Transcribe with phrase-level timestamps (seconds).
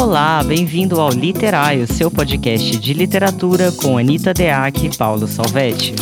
[0.00, 5.94] Olá, bem-vindo ao Literário, seu podcast de literatura com Anitta Deac e Paulo Salvetti.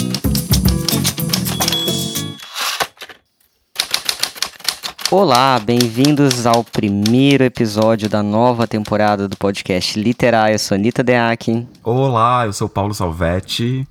[5.10, 10.54] Olá, bem-vindos ao primeiro episódio da nova temporada do podcast Literário.
[10.54, 11.66] Eu sou Anitta Deac.
[11.82, 13.84] Olá, eu sou Paulo Salvetti.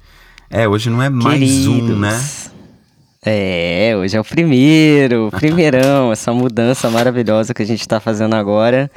[0.49, 1.67] É, hoje não é mais Queridos.
[1.67, 2.17] um, né?
[3.25, 8.35] É, hoje é o primeiro, o primeirão, essa mudança maravilhosa que a gente está fazendo
[8.35, 8.91] agora.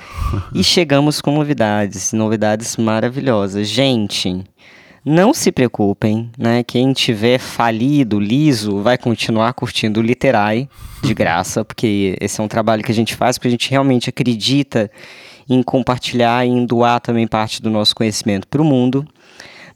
[0.54, 3.68] E chegamos com novidades, novidades maravilhosas.
[3.68, 4.44] Gente,
[5.04, 6.62] não se preocupem, né?
[6.62, 10.68] Quem tiver falido, liso, vai continuar curtindo o Literai
[11.02, 14.10] de graça, porque esse é um trabalho que a gente faz, porque a gente realmente
[14.10, 14.90] acredita
[15.48, 19.06] em compartilhar e em doar também parte do nosso conhecimento para o mundo.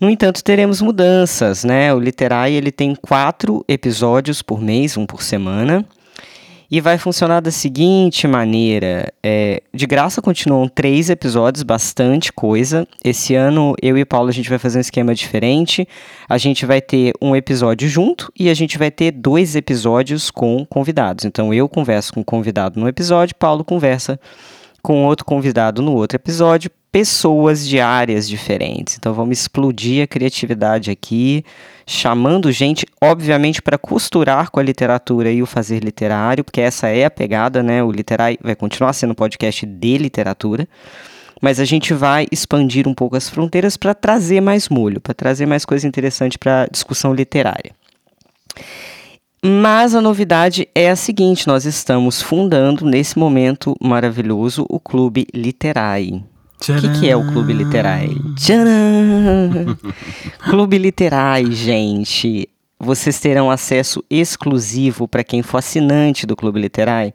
[0.05, 1.95] No entanto, teremos mudanças, né?
[1.95, 5.83] O Literai ele tem quatro episódios por mês, um por semana.
[6.71, 12.87] E vai funcionar da seguinte maneira: é, de graça continuam três episódios, bastante coisa.
[13.03, 15.89] Esse ano eu e Paulo a gente vai fazer um esquema diferente.
[16.29, 20.67] A gente vai ter um episódio junto e a gente vai ter dois episódios com
[20.67, 21.25] convidados.
[21.25, 24.21] Então eu converso com o convidado no episódio, Paulo conversa
[24.85, 28.99] com outro convidado no outro episódio, pessoas de áreas diferentes.
[28.99, 31.43] Então vamos explodir a criatividade aqui,
[31.87, 37.07] chamando gente, obviamente, para costurar com a literatura e o fazer literário, porque essa é
[37.07, 37.83] a pegada, né?
[37.83, 40.69] O Literai vai continuar sendo um podcast de literatura.
[41.41, 45.47] Mas a gente vai expandir um pouco as fronteiras para trazer mais molho, para trazer
[45.47, 47.73] mais coisa interessante para discussão literária.
[49.47, 56.25] Mas a novidade é a seguinte: nós estamos fundando nesse momento maravilhoso o Clube Literai.
[56.67, 58.09] O que, que, é o Clube Literai?
[58.37, 59.77] Tcharam!
[60.49, 62.49] Clube Literai, gente.
[62.81, 67.13] Vocês terão acesso exclusivo para quem for assinante do Clube Literai,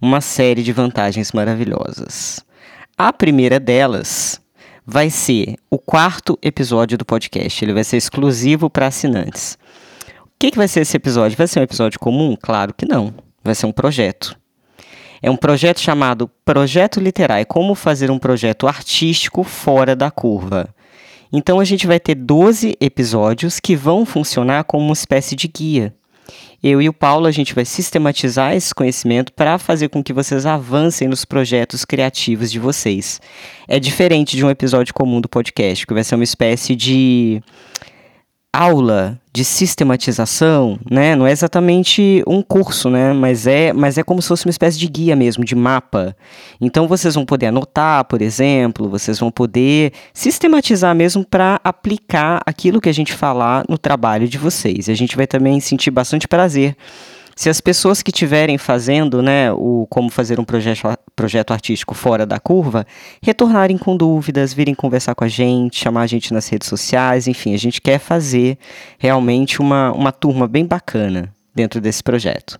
[0.00, 2.38] uma série de vantagens maravilhosas.
[2.96, 4.40] A primeira delas
[4.86, 7.64] vai ser o quarto episódio do podcast.
[7.64, 9.58] Ele vai ser exclusivo para assinantes
[10.44, 11.38] que, que vai ser esse episódio?
[11.38, 12.36] Vai ser um episódio comum?
[12.38, 13.14] Claro que não.
[13.42, 14.38] Vai ser um projeto.
[15.22, 20.68] É um projeto chamado Projeto Literai Como fazer um projeto artístico fora da curva.
[21.32, 25.94] Então a gente vai ter 12 episódios que vão funcionar como uma espécie de guia.
[26.62, 30.44] Eu e o Paulo a gente vai sistematizar esse conhecimento para fazer com que vocês
[30.44, 33.18] avancem nos projetos criativos de vocês.
[33.66, 37.42] É diferente de um episódio comum do podcast, que vai ser uma espécie de
[38.54, 41.16] aula de sistematização, né?
[41.16, 43.12] Não é exatamente um curso, né?
[43.12, 46.16] Mas é, mas é como se fosse uma espécie de guia mesmo, de mapa.
[46.60, 52.80] Então vocês vão poder anotar, por exemplo, vocês vão poder sistematizar mesmo para aplicar aquilo
[52.80, 54.86] que a gente falar no trabalho de vocês.
[54.86, 56.76] E a gente vai também sentir bastante prazer
[57.36, 62.24] se as pessoas que estiverem fazendo, né, o como fazer um projeto, projeto artístico fora
[62.24, 62.86] da curva,
[63.22, 67.54] retornarem com dúvidas, virem conversar com a gente, chamar a gente nas redes sociais, enfim,
[67.54, 68.58] a gente quer fazer
[68.98, 72.58] realmente uma, uma turma bem bacana dentro desse projeto.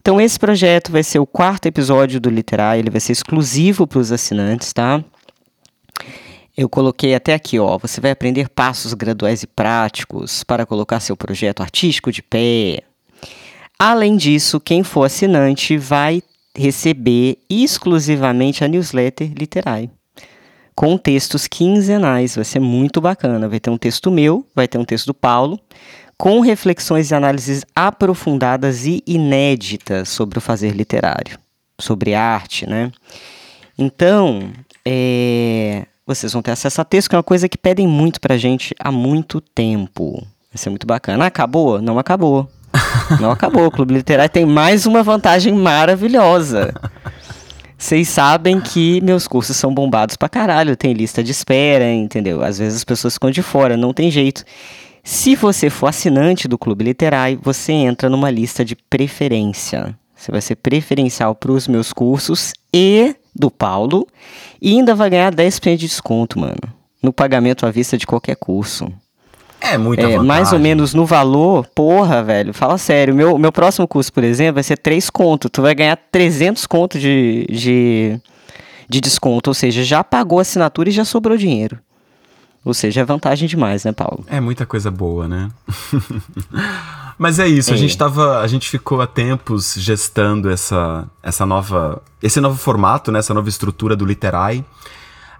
[0.00, 3.98] Então esse projeto vai ser o quarto episódio do Literar, ele vai ser exclusivo para
[3.98, 5.02] os assinantes, tá?
[6.56, 7.78] Eu coloquei até aqui, ó.
[7.78, 12.82] Você vai aprender passos graduais e práticos para colocar seu projeto artístico de pé.
[13.80, 16.20] Além disso, quem for assinante vai
[16.56, 19.88] receber exclusivamente a newsletter Literai,
[20.74, 22.34] com textos quinzenais.
[22.34, 23.48] Vai ser muito bacana.
[23.48, 25.60] Vai ter um texto meu, vai ter um texto do Paulo,
[26.16, 31.38] com reflexões e análises aprofundadas e inéditas sobre o fazer literário,
[31.78, 32.90] sobre arte, né?
[33.78, 34.50] Então,
[34.84, 38.36] é, vocês vão ter acesso a texto, que é uma coisa que pedem muito pra
[38.36, 40.14] gente há muito tempo.
[40.52, 41.24] Vai ser muito bacana.
[41.24, 41.80] acabou?
[41.80, 42.50] Não acabou.
[43.20, 43.66] Não acabou.
[43.66, 46.72] O Clube Literário tem mais uma vantagem maravilhosa.
[47.76, 50.76] Vocês sabem que meus cursos são bombados pra caralho.
[50.76, 52.42] Tem lista de espera, entendeu?
[52.42, 54.44] Às vezes as pessoas ficam de fora, não tem jeito.
[55.04, 59.96] Se você for assinante do Clube Literário, você entra numa lista de preferência.
[60.14, 64.06] Você vai ser preferencial para os meus cursos e do Paulo.
[64.60, 66.58] E ainda vai ganhar 10% de desconto, mano.
[67.00, 68.92] No pagamento à vista de qualquer curso.
[69.60, 70.26] É muita é, vantagem.
[70.26, 73.14] Mais ou menos no valor, porra, velho, fala sério.
[73.14, 75.48] Meu, meu próximo curso, por exemplo, vai ser 3 conto.
[75.48, 78.20] Tu vai ganhar 300 conto de, de,
[78.88, 79.50] de desconto.
[79.50, 81.78] Ou seja, já pagou a assinatura e já sobrou dinheiro.
[82.64, 84.24] Ou seja, é vantagem demais, né, Paulo?
[84.26, 85.50] É muita coisa boa, né?
[87.18, 87.74] Mas é isso, é.
[87.74, 93.10] a gente tava, a gente ficou há tempos gestando essa, essa nova, esse novo formato,
[93.10, 94.64] né, essa nova estrutura do Literai.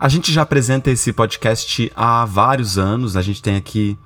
[0.01, 3.97] A gente já apresenta esse podcast há vários anos, a gente tem aqui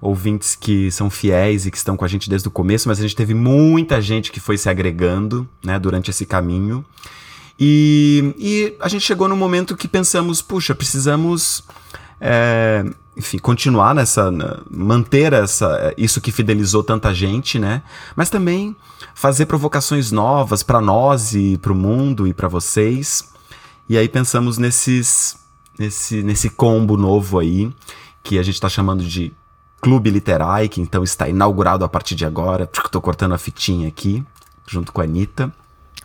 [0.00, 3.02] ouvintes que são fiéis e que estão com a gente desde o começo, mas a
[3.02, 6.84] gente teve muita gente que foi se agregando, né, durante esse caminho.
[7.58, 11.64] E, e a gente chegou no momento que pensamos, puxa, precisamos
[12.20, 12.84] é,
[13.16, 14.30] enfim, continuar nessa.
[14.70, 17.82] manter essa, isso que fidelizou tanta gente, né?
[18.14, 18.76] Mas também
[19.12, 23.32] fazer provocações novas para nós e para o mundo e para vocês.
[23.88, 25.36] E aí pensamos nesses,
[25.76, 27.72] nesse, nesse combo novo aí,
[28.22, 29.32] que a gente está chamando de
[29.80, 33.88] Clube Literai, que então está inaugurado a partir de agora, porque estou cortando a fitinha
[33.88, 34.24] aqui,
[34.66, 35.52] junto com a Anitta.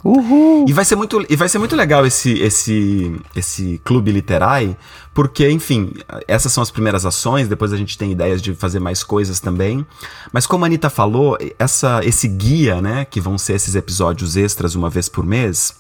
[0.04, 0.66] Uhul.
[0.68, 4.76] E vai ser muito, e vai ser muito legal esse, esse, esse clube literai,
[5.14, 5.94] porque, enfim,
[6.28, 9.86] essas são as primeiras ações, depois a gente tem ideias de fazer mais coisas também.
[10.32, 14.76] Mas como a Anitta falou, essa, esse guia, né, que vão ser esses episódios extras
[14.76, 15.76] uma vez por mês,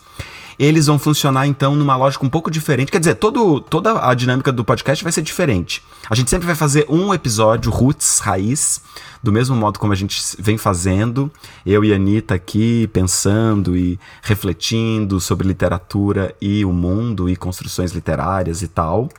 [0.57, 2.91] eles vão funcionar então numa lógica um pouco diferente.
[2.91, 5.83] Quer dizer, todo, toda a dinâmica do podcast vai ser diferente.
[6.09, 8.81] A gente sempre vai fazer um episódio roots, raiz,
[9.21, 11.31] do mesmo modo como a gente vem fazendo,
[11.65, 17.91] eu e a Anitta aqui pensando e refletindo sobre literatura e o mundo e construções
[17.91, 19.09] literárias e tal.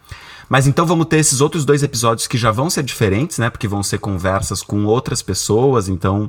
[0.48, 3.48] Mas então vamos ter esses outros dois episódios que já vão ser diferentes, né?
[3.48, 6.26] Porque vão ser conversas com outras pessoas, então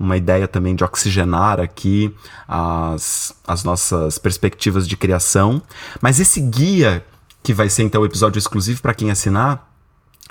[0.00, 2.12] uma ideia também de oxigenar aqui
[2.48, 5.60] as, as nossas perspectivas de criação.
[6.00, 7.04] Mas esse guia,
[7.42, 9.70] que vai ser então o episódio exclusivo para quem assinar,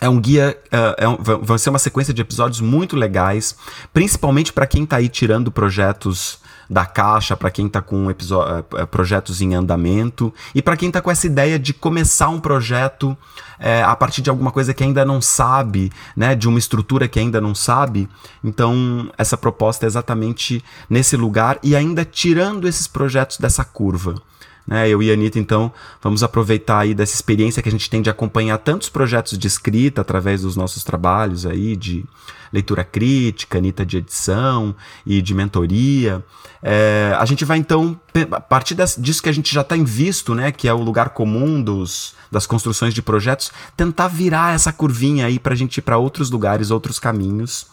[0.01, 3.55] é um guia, uh, é um, vai ser uma sequência de episódios muito legais,
[3.93, 6.39] principalmente para quem está aí tirando projetos
[6.69, 11.09] da caixa, para quem está com uh, projetos em andamento e para quem está com
[11.09, 13.11] essa ideia de começar um projeto
[13.59, 17.19] uh, a partir de alguma coisa que ainda não sabe, né, de uma estrutura que
[17.19, 18.07] ainda não sabe.
[18.43, 24.15] Então, essa proposta é exatamente nesse lugar e ainda tirando esses projetos dessa curva.
[24.67, 24.87] Né?
[24.87, 28.09] Eu e a Anitta, então, vamos aproveitar aí dessa experiência que a gente tem de
[28.11, 32.05] acompanhar tantos projetos de escrita através dos nossos trabalhos aí de
[32.51, 34.75] leitura crítica, Anitta de edição
[35.05, 36.23] e de mentoria.
[36.61, 37.99] É, a gente vai, então,
[38.31, 41.09] a partir disso que a gente já está em visto, né, que é o lugar
[41.09, 45.81] comum dos, das construções de projetos, tentar virar essa curvinha aí para a gente ir
[45.81, 47.67] para outros lugares, outros caminhos.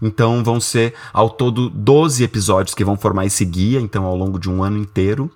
[0.00, 4.38] Então vão ser ao todo 12 episódios que vão formar esse guia, então ao longo
[4.38, 5.30] de um ano inteiro.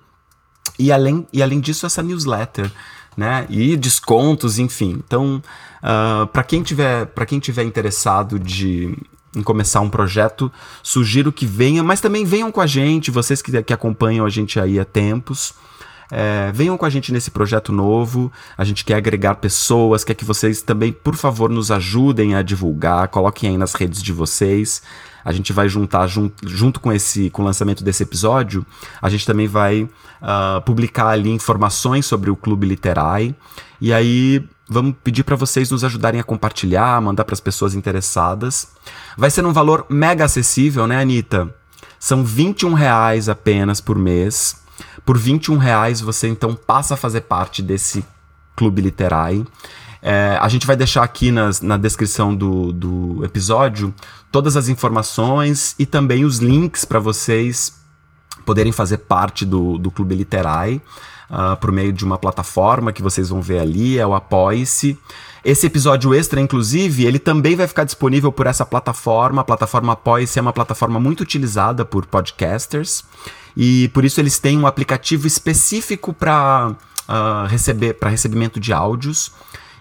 [0.77, 2.71] E além, e além disso, essa newsletter,
[3.17, 3.47] né?
[3.49, 5.01] E descontos, enfim.
[5.05, 5.41] Então, uh,
[5.81, 8.95] ah, para quem tiver para quem tiver interessado de
[9.35, 13.61] em começar um projeto, sugiro que venha, mas também venham com a gente, vocês que,
[13.61, 15.53] que acompanham a gente aí há tempos.
[16.09, 18.31] É, venham com a gente nesse projeto novo.
[18.57, 23.09] A gente quer agregar pessoas, quer que vocês também, por favor, nos ajudem a divulgar,
[23.09, 24.81] coloquem aí nas redes de vocês.
[25.27, 28.65] A gente vai juntar jun junto com esse com o lançamento desse episódio,
[29.01, 33.35] a gente também vai uh, publicar ali informações sobre o Clube Literai.
[33.81, 38.69] E aí vamos pedir para vocês nos ajudarem a compartilhar, mandar para as pessoas interessadas.
[39.17, 41.53] Vai ser um valor mega acessível, né, Anitta?
[41.99, 44.61] São 21 reais apenas por mês.
[45.05, 48.01] Por 21 reais você então passa a fazer parte desse
[48.55, 49.45] Clube Literai.
[50.01, 53.93] É, a gente vai deixar aqui nas, na descrição do, do episódio
[54.31, 57.73] todas as informações e também os links para vocês
[58.45, 60.81] poderem fazer parte do, do Clube Literai
[61.29, 64.97] uh, por meio de uma plataforma que vocês vão ver ali, é o Apoie-se.
[65.43, 69.41] Esse episódio extra, inclusive, ele também vai ficar disponível por essa plataforma.
[69.41, 73.03] A plataforma Apoie-se é uma plataforma muito utilizada por podcasters
[73.55, 76.75] e por isso eles têm um aplicativo específico para uh,
[77.07, 79.31] ah, receber para recebimento de áudios.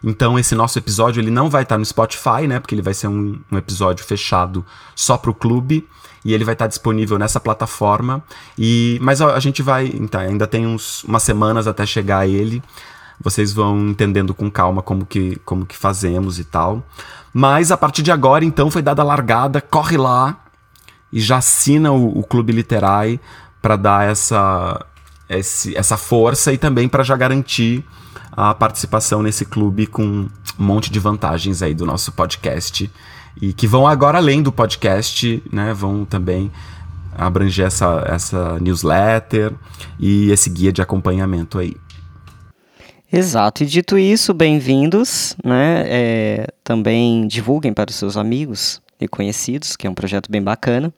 [0.07, 2.61] Então esse nosso episódio ele não vai estar no Spotify, né?
[2.61, 5.87] Porque ele vai ser um, um episódio fechado só para o clube
[6.25, 8.23] e ele vai estar disponível nessa plataforma.
[8.57, 12.27] E mas a, a gente vai, então, ainda tem uns, umas semanas até chegar a
[12.27, 12.63] ele.
[13.21, 16.87] Vocês vão entendendo com calma como que, como que fazemos e tal.
[17.33, 20.37] Mas a partir de agora, então, foi dada a largada, corre lá
[21.13, 23.19] e já assina o, o Clube Literai
[23.61, 24.85] para dar essa,
[25.28, 27.85] esse, essa força e também para já garantir
[28.33, 30.28] a participação nesse clube com um
[30.59, 32.90] monte de vantagens aí do nosso podcast
[33.40, 35.73] e que vão agora além do podcast, né?
[35.73, 36.50] Vão também
[37.16, 39.52] abranger essa, essa newsletter
[39.99, 41.76] e esse guia de acompanhamento aí.
[43.11, 45.85] Exato, e dito isso, bem-vindos, né?
[45.87, 50.93] É, também divulguem para os seus amigos e conhecidos, que é um projeto bem bacana.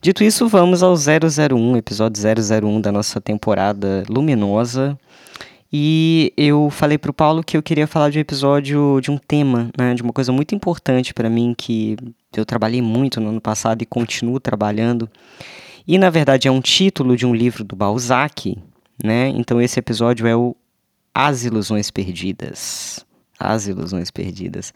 [0.00, 4.98] Dito isso, vamos ao 001, episódio 001 da nossa temporada luminosa.
[5.72, 9.70] E eu falei pro Paulo que eu queria falar de um episódio, de um tema,
[9.78, 11.96] né, de uma coisa muito importante para mim que
[12.36, 15.08] eu trabalhei muito no ano passado e continuo trabalhando.
[15.88, 18.56] E na verdade é um título de um livro do Balzac,
[19.02, 19.28] né?
[19.28, 20.54] Então esse episódio é o
[21.14, 23.04] As Ilusões Perdidas.
[23.38, 24.74] As Ilusões Perdidas.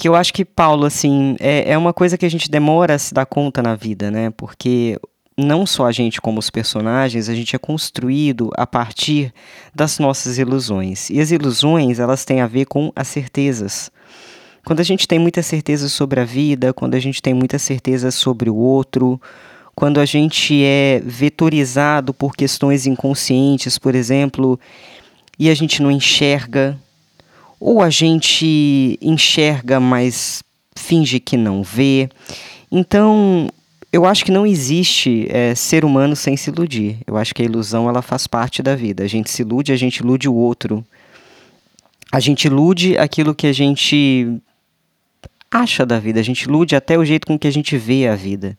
[0.00, 2.98] Que eu acho que, Paulo, assim, é, é uma coisa que a gente demora a
[2.98, 4.30] se dar conta na vida, né?
[4.30, 4.98] Porque
[5.36, 9.30] não só a gente como os personagens, a gente é construído a partir
[9.74, 11.10] das nossas ilusões.
[11.10, 13.92] E as ilusões, elas têm a ver com as certezas.
[14.64, 18.10] Quando a gente tem muita certeza sobre a vida, quando a gente tem muita certeza
[18.10, 19.20] sobre o outro,
[19.74, 24.58] quando a gente é vetorizado por questões inconscientes, por exemplo,
[25.38, 26.78] e a gente não enxerga,
[27.60, 30.42] ou a gente enxerga, mas
[30.74, 32.08] finge que não vê.
[32.72, 33.48] Então,
[33.92, 36.98] eu acho que não existe é, ser humano sem se iludir.
[37.06, 39.04] Eu acho que a ilusão ela faz parte da vida.
[39.04, 40.84] A gente se ilude, a gente ilude o outro.
[42.10, 44.26] A gente ilude aquilo que a gente
[45.50, 46.18] acha da vida.
[46.18, 48.56] A gente ilude até o jeito com que a gente vê a vida.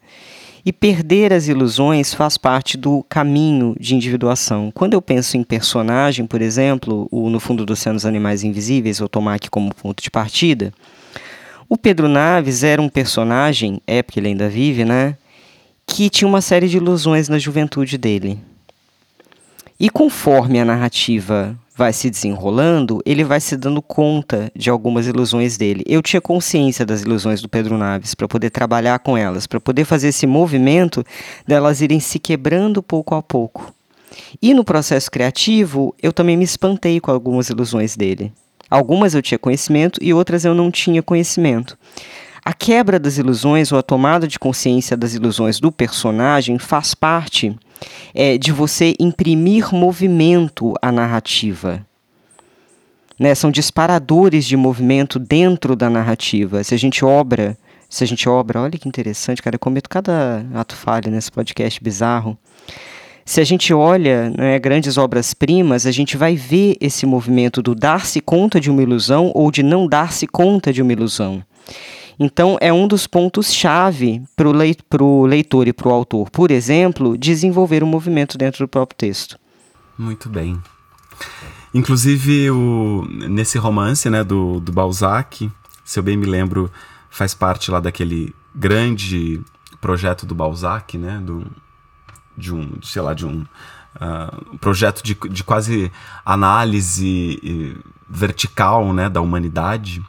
[0.64, 4.72] E perder as ilusões faz parte do caminho de individuação.
[4.72, 9.00] Quando eu penso em personagem, por exemplo, o No Fundo do Céu dos Animais Invisíveis,
[9.00, 10.72] vou tomar aqui como ponto de partida,
[11.68, 15.16] o Pedro Naves era um personagem, é porque ele ainda vive, né?
[15.94, 18.40] que tinha uma série de ilusões na juventude dele.
[19.80, 25.58] E conforme a narrativa vai se desenrolando, ele vai se dando conta de algumas ilusões
[25.58, 25.84] dele.
[25.88, 29.86] Eu tinha consciência das ilusões do Pedro Naves para poder trabalhar com elas, para poder
[29.86, 31.06] fazer esse movimento
[31.48, 33.74] delas irem se quebrando pouco a pouco.
[34.42, 38.32] E no processo criativo, eu também me espantei com algumas ilusões dele.
[38.70, 41.78] Algumas eu tinha conhecimento e outras eu não tinha conhecimento.
[42.44, 47.56] A quebra das ilusões ou a tomada de consciência das ilusões do personagem faz parte
[48.14, 51.86] é, de você imprimir movimento à narrativa.
[53.20, 53.36] Né?
[53.36, 56.64] São disparadores de movimento dentro da narrativa.
[56.64, 57.56] Se a gente obra,
[57.88, 61.82] se a gente obra, olha que interessante, cara, eu cometo cada ato falho nesse podcast
[61.84, 62.36] bizarro.
[63.24, 68.20] Se a gente olha né, grandes obras-primas, a gente vai ver esse movimento do dar-se
[68.20, 71.44] conta de uma ilusão ou de não dar-se conta de uma ilusão.
[72.20, 77.84] Então, é um dos pontos-chave para o leitor e para o autor, por exemplo, desenvolver
[77.84, 79.40] o um movimento dentro do próprio texto.
[79.98, 80.62] Muito bem.
[81.74, 85.50] Inclusive, o, nesse romance né, do, do Balzac,
[85.86, 86.72] se eu bem me lembro,
[87.10, 89.42] faz parte lá daquele grande
[89.80, 91.20] projeto do Balzac, né?
[91.24, 91.46] Do,
[92.38, 93.46] de um, sei lá, de um
[93.96, 95.92] uh, projeto de, de quase
[96.26, 97.78] análise
[98.10, 100.04] vertical né, da humanidade.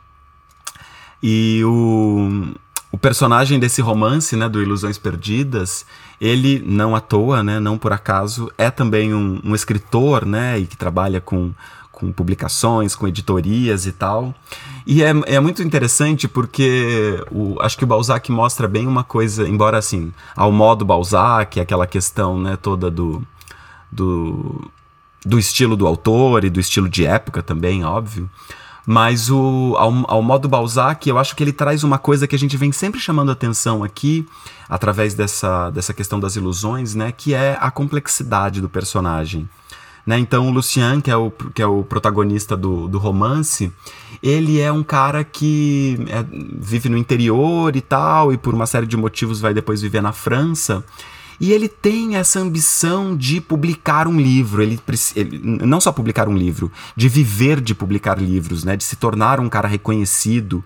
[1.23, 2.53] E o,
[2.91, 5.87] o personagem desse romance, né, do Ilusões Perdidas,
[6.21, 10.67] ele não à toa, né, não por acaso, é também um, um escritor, né, e
[10.67, 11.53] que trabalha com,
[11.91, 14.35] com publicações, com editorias e tal.
[14.87, 19.49] E é, é muito interessante porque o, acho que o Balzac mostra bem uma coisa,
[19.49, 23.23] embora assim, ao modo Balzac, aquela questão né, toda do,
[23.91, 24.71] do,
[25.25, 28.29] do estilo do autor e do estilo de época também, óbvio.
[28.87, 32.39] Mas o, ao, ao modo Balzac, eu acho que ele traz uma coisa que a
[32.39, 34.27] gente vem sempre chamando atenção aqui,
[34.69, 37.13] através dessa, dessa questão das ilusões, né?
[37.13, 39.49] Que é a complexidade do personagem.
[40.05, 40.19] Né?
[40.19, 43.73] Então, o Lucien, que é o, que é o protagonista do, do romance,
[44.21, 46.25] ele é um cara que é,
[46.59, 50.13] vive no interior e tal, e por uma série de motivos vai depois viver na
[50.13, 50.85] França.
[51.41, 54.79] E ele tem essa ambição de publicar um livro, ele,
[55.17, 59.41] ele, não só publicar um livro, de viver de publicar livros, né, de se tornar
[59.41, 60.65] um cara reconhecido.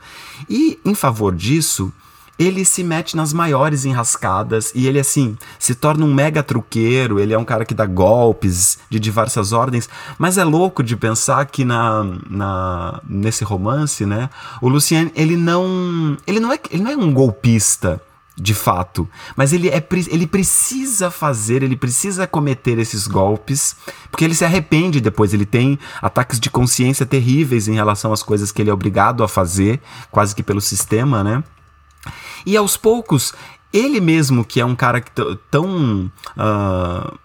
[0.49, 1.93] E em favor disso,
[2.39, 7.19] ele se mete nas maiores enrascadas e ele, assim, se torna um mega truqueiro.
[7.19, 9.89] Ele é um cara que dá golpes de diversas ordens.
[10.19, 14.29] Mas é louco de pensar que na, na nesse romance, né,
[14.61, 18.01] o Lucien, ele não, ele não, é, ele não é um golpista
[18.37, 19.09] de fato.
[19.35, 23.77] Mas ele, é, ele precisa fazer, ele precisa cometer esses golpes,
[24.11, 25.33] porque ele se arrepende depois.
[25.33, 29.29] Ele tem ataques de consciência terríveis em relação às coisas que ele é obrigado a
[29.29, 31.43] fazer, quase que pelo sistema, né?
[32.45, 33.33] E aos poucos,
[33.73, 35.03] ele mesmo, que é um cara
[35.51, 36.11] tão.
[36.37, 37.19] Uh,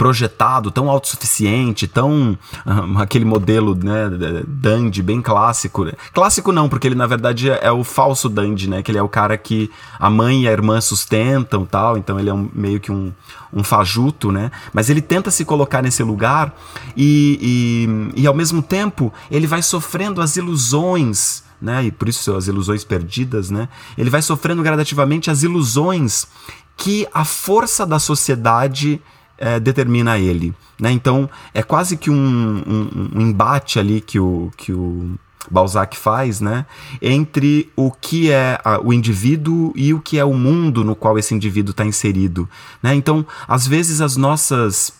[0.00, 2.32] projetado, tão autossuficiente, tão
[2.64, 4.08] uh, aquele modelo, né,
[4.48, 5.84] dandy bem clássico.
[6.14, 9.10] Clássico não, porque ele na verdade é o falso dandy, né, que ele é o
[9.10, 12.90] cara que a mãe e a irmã sustentam, tal, então ele é um, meio que
[12.90, 13.12] um,
[13.52, 14.50] um fajuto, né?
[14.72, 16.54] Mas ele tenta se colocar nesse lugar
[16.96, 21.84] e, e, e ao mesmo tempo ele vai sofrendo as ilusões né?
[21.84, 23.68] E por isso as ilusões perdidas, né?
[23.98, 26.26] Ele vai sofrendo gradativamente as ilusões
[26.74, 28.98] que a força da sociedade
[29.40, 30.54] é, determina ele.
[30.78, 30.92] Né?
[30.92, 35.18] Então é quase que um, um, um, embate ali que o, que o
[35.50, 36.66] Balzac faz né?
[37.00, 41.18] entre o que é a, o indivíduo e o que é o mundo no qual
[41.18, 42.48] esse indivíduo está inserido.
[42.82, 42.94] Né?
[42.94, 44.92] Então, às vezes, as nossas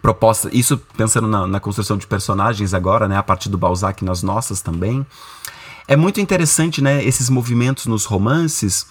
[0.00, 3.16] propostas, isso pensando na, na, construção de personagens agora, né?
[3.16, 5.06] a partir do Balzac nas nossas também.
[5.88, 8.86] É muito interessante né, esses movimentos nos romances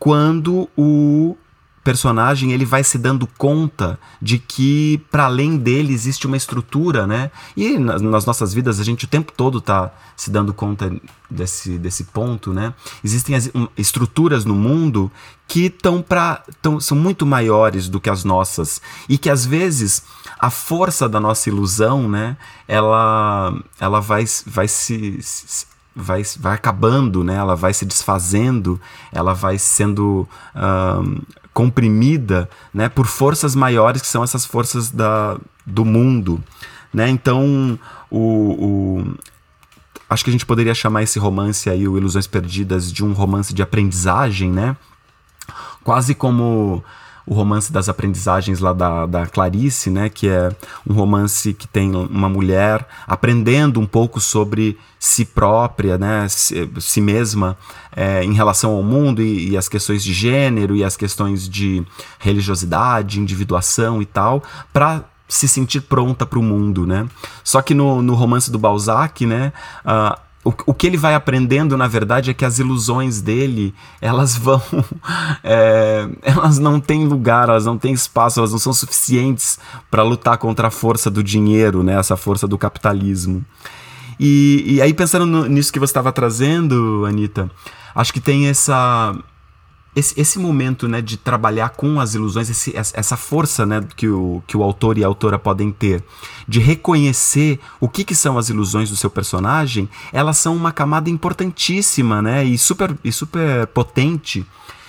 [0.00, 1.36] quando o
[1.82, 7.30] personagem ele vai se dando conta de que para além dele existe uma estrutura, né?
[7.56, 10.94] E nas, nas, nossas vidas a gente o tempo todo tá se dando conta
[11.30, 12.74] desse, desse ponto, né?
[13.02, 15.10] Existem as, um, estruturas no mundo
[15.48, 16.42] que estão para
[16.80, 20.04] são muito maiores do que as nossas e que às vezes
[20.38, 22.36] a força da nossa ilusão, né?
[22.68, 27.34] Ela ela vai vai se, se vai, vai acabando, né?
[27.34, 28.80] ela vai se desfazendo,
[29.12, 30.28] ela vai sendo
[31.52, 32.88] comprimida né?
[32.88, 36.42] por forças maiores que são essas forças da, do mundo.
[36.92, 37.08] Né?
[37.08, 37.78] Então,
[38.10, 39.14] o, o,
[40.08, 43.54] acho que a gente poderia chamar esse romance aí, o Ilusões Perdidas, de um romance
[43.54, 44.76] de aprendizagem, né?
[45.82, 46.84] Quase como
[47.30, 50.08] o romance das aprendizagens lá da, da Clarice, né?
[50.08, 50.50] Que é
[50.84, 56.26] um romance que tem uma mulher aprendendo um pouco sobre si própria, né?
[56.28, 57.56] Si, si mesma
[57.94, 61.86] é, em relação ao mundo e, e, as questões de gênero e as questões de
[62.18, 67.08] religiosidade, individuação e tal, para se sentir pronta para o mundo, né?
[67.44, 69.52] Só que no, no romance do Balzac, né?
[69.84, 74.36] Uh, o, o que ele vai aprendendo, na verdade, é que as ilusões dele, elas
[74.36, 74.60] vão.
[75.42, 79.58] É, elas não têm lugar, elas não têm espaço, elas não são suficientes
[79.90, 81.94] para lutar contra a força do dinheiro, né?
[81.98, 83.44] Essa força do capitalismo.
[84.18, 87.50] E, e aí, pensando no, nisso que você estava trazendo, Anitta,
[87.94, 89.16] acho que tem essa
[89.94, 94.42] esse, esse momento né, de trabalhar com as ilusões, esse, essa força né, que, o,
[94.46, 96.04] que o autor e a autora podem ter
[96.46, 101.10] de reconhecer o que, que são as ilusões do seu personagem, elas são uma camada
[101.10, 104.46] importantíssima né, e, super, e super potente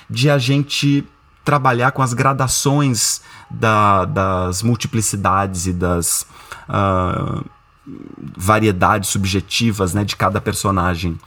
[0.09, 1.03] de a gente
[1.43, 6.27] trabalhar com as gradações da, das multiplicidades e das
[6.69, 7.43] uh,
[8.37, 11.17] variedades subjetivas né, de cada personagem.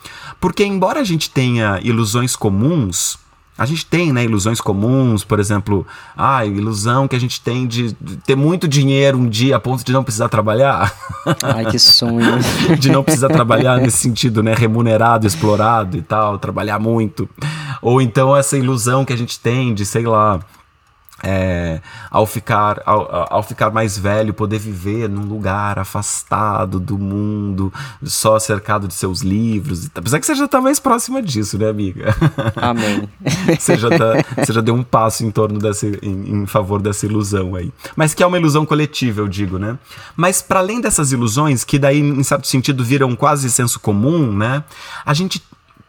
[0.40, 3.18] Porque, embora a gente tenha ilusões comuns
[3.56, 7.66] a gente tem, né, ilusões comuns, por exemplo, a ah, ilusão que a gente tem
[7.66, 7.94] de
[8.26, 10.92] ter muito dinheiro um dia a ponto de não precisar trabalhar.
[11.40, 12.38] Ai, que sonho.
[12.78, 17.28] de não precisar trabalhar nesse sentido, né, remunerado, explorado e tal, trabalhar muito.
[17.80, 20.40] Ou então essa ilusão que a gente tem de, sei lá,
[21.24, 27.72] é, ao, ficar, ao, ao, ficar mais velho, poder viver num lugar afastado do mundo,
[28.02, 29.88] só cercado de seus livros.
[29.94, 32.14] Apesar que você já está mais próxima disso, né, amiga?
[32.56, 33.08] Amém.
[33.58, 37.06] você, já tá, você já deu um passo em torno dessa, em, em, favor dessa
[37.06, 37.72] ilusão aí.
[37.96, 39.78] Mas que é uma ilusão coletiva, eu digo, né?
[40.14, 44.62] Mas para além dessas ilusões, que daí, em certo sentido, viram quase senso comum, né?
[45.06, 45.42] A gente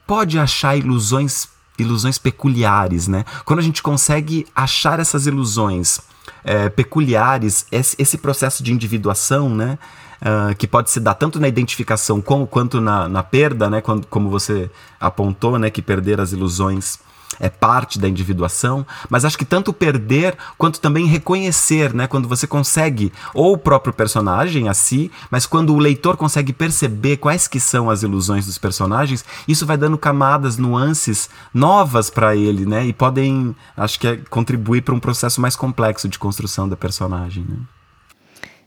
[0.07, 3.25] pode achar ilusões ilusões peculiares, né?
[3.43, 5.99] Quando a gente consegue achar essas ilusões
[6.43, 9.77] é, peculiares, esse, esse, processo de individuação, né?
[10.15, 13.81] Uh, que pode se dar tanto na identificação como, quanto na, na perda, né?
[13.81, 15.69] Quando, como você apontou, né?
[15.69, 16.99] Que perder as ilusões
[17.39, 22.07] é parte da individuação, mas acho que tanto perder quanto também reconhecer, né?
[22.07, 27.17] Quando você consegue, ou o próprio personagem a si, mas quando o leitor consegue perceber
[27.17, 32.65] quais que são as ilusões dos personagens, isso vai dando camadas, nuances novas para ele,
[32.65, 32.85] né?
[32.85, 37.45] E podem, acho que é, contribuir para um processo mais complexo de construção da personagem,
[37.47, 37.57] né?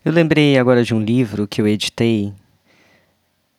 [0.04, 2.33] Eu lembrei agora de um livro que eu editei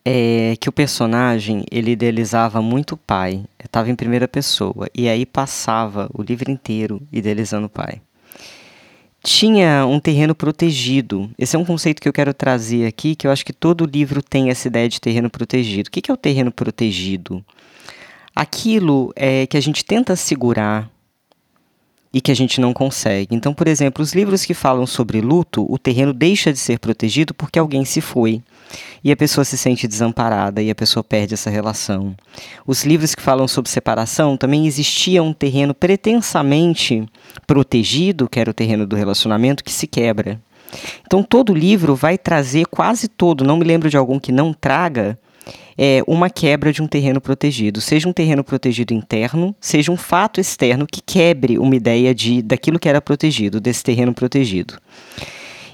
[0.04, 5.26] é que o personagem ele idealizava muito o pai, estava em primeira pessoa e aí
[5.26, 8.00] passava o livro inteiro idealizando o pai.
[9.22, 11.30] Tinha um terreno protegido.
[11.38, 14.22] Esse é um conceito que eu quero trazer aqui, que eu acho que todo livro
[14.22, 15.88] tem essa ideia de terreno protegido.
[15.88, 17.44] O que é o terreno protegido?
[18.34, 20.90] Aquilo é que a gente tenta segurar
[22.12, 23.34] e que a gente não consegue.
[23.34, 27.32] Então, por exemplo, os livros que falam sobre luto, o terreno deixa de ser protegido
[27.32, 28.42] porque alguém se foi.
[29.02, 32.14] E a pessoa se sente desamparada e a pessoa perde essa relação.
[32.66, 37.06] Os livros que falam sobre separação também existia um terreno pretensamente
[37.46, 40.40] protegido, que era o terreno do relacionamento, que se quebra.
[41.04, 45.18] Então todo livro vai trazer quase todo, não me lembro de algum que não traga,
[45.76, 50.40] é, uma quebra de um terreno protegido, seja um terreno protegido interno, seja um fato
[50.40, 54.74] externo que quebre uma ideia de daquilo que era protegido, desse terreno protegido.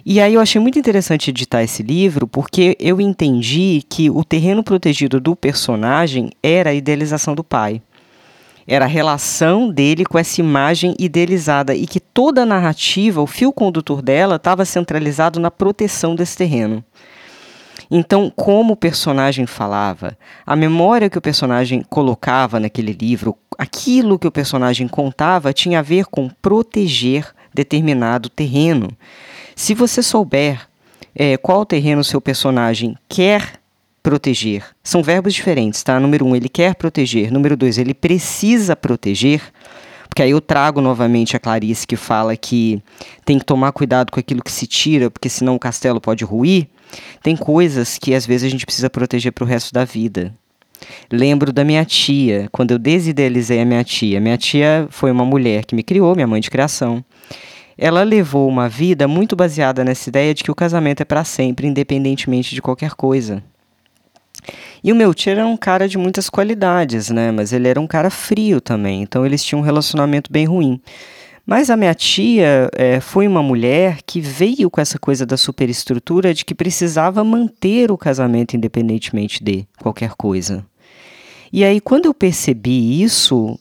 [0.09, 4.63] E aí eu achei muito interessante editar esse livro porque eu entendi que o terreno
[4.63, 7.83] protegido do personagem era a idealização do pai.
[8.69, 13.53] Era a relação dele com essa imagem idealizada e que toda a narrativa, o fio
[13.53, 16.85] condutor dela, estava centralizado na proteção desse terreno.
[17.91, 24.27] Então, como o personagem falava, a memória que o personagem colocava naquele livro, aquilo que
[24.27, 28.91] o personagem contava tinha a ver com proteger determinado terreno.
[29.55, 30.69] Se você souber
[31.15, 33.61] é, qual terreno seu personagem quer
[34.03, 35.99] proteger, são verbos diferentes, tá?
[35.99, 37.33] Número um, ele quer proteger.
[37.33, 39.41] Número dois, ele precisa proteger.
[40.09, 42.83] Porque aí eu trago novamente a Clarice que fala que
[43.25, 46.69] tem que tomar cuidado com aquilo que se tira, porque senão o castelo pode ruir.
[47.23, 50.35] Tem coisas que às vezes a gente precisa proteger para o resto da vida.
[51.11, 54.21] Lembro da minha tia, quando eu desidealizei a minha tia.
[54.21, 57.05] Minha tia foi uma mulher que me criou, minha mãe de criação.
[57.79, 61.67] Ela levou uma vida muito baseada nessa ideia de que o casamento é para sempre,
[61.67, 63.43] independentemente de qualquer coisa.
[64.83, 67.31] E o meu tio era um cara de muitas qualidades, né?
[67.31, 70.81] Mas ele era um cara frio também, então eles tinham um relacionamento bem ruim.
[71.47, 76.35] Mas a minha tia é, foi uma mulher que veio com essa coisa da superestrutura
[76.35, 80.67] de que precisava manter o casamento independentemente de qualquer coisa.
[81.53, 83.57] E aí, quando eu percebi isso,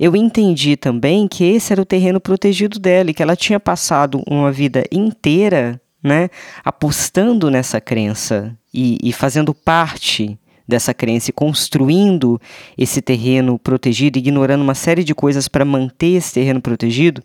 [0.00, 4.22] eu entendi também que esse era o terreno protegido dela e que ela tinha passado
[4.26, 6.30] uma vida inteira né,
[6.64, 12.40] apostando nessa crença e, e fazendo parte dessa crença e construindo
[12.76, 17.22] esse terreno protegido, ignorando uma série de coisas para manter esse terreno protegido.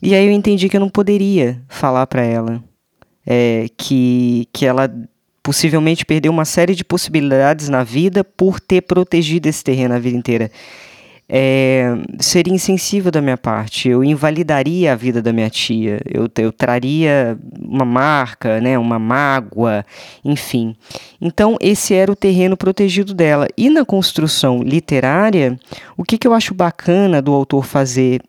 [0.00, 2.62] E aí eu entendi que eu não poderia falar para ela
[3.26, 4.92] é, que, que ela
[5.42, 10.16] possivelmente perdeu uma série de possibilidades na vida por ter protegido esse terreno a vida
[10.16, 10.50] inteira
[11.34, 13.88] é, seria insensível da minha parte.
[13.88, 15.98] Eu invalidaria a vida da minha tia.
[16.04, 19.82] Eu, eu traria uma marca, né, uma mágoa,
[20.22, 20.76] enfim.
[21.18, 23.48] Então, esse era o terreno protegido dela.
[23.56, 25.58] E na construção literária,
[25.96, 28.20] o que, que eu acho bacana do autor fazer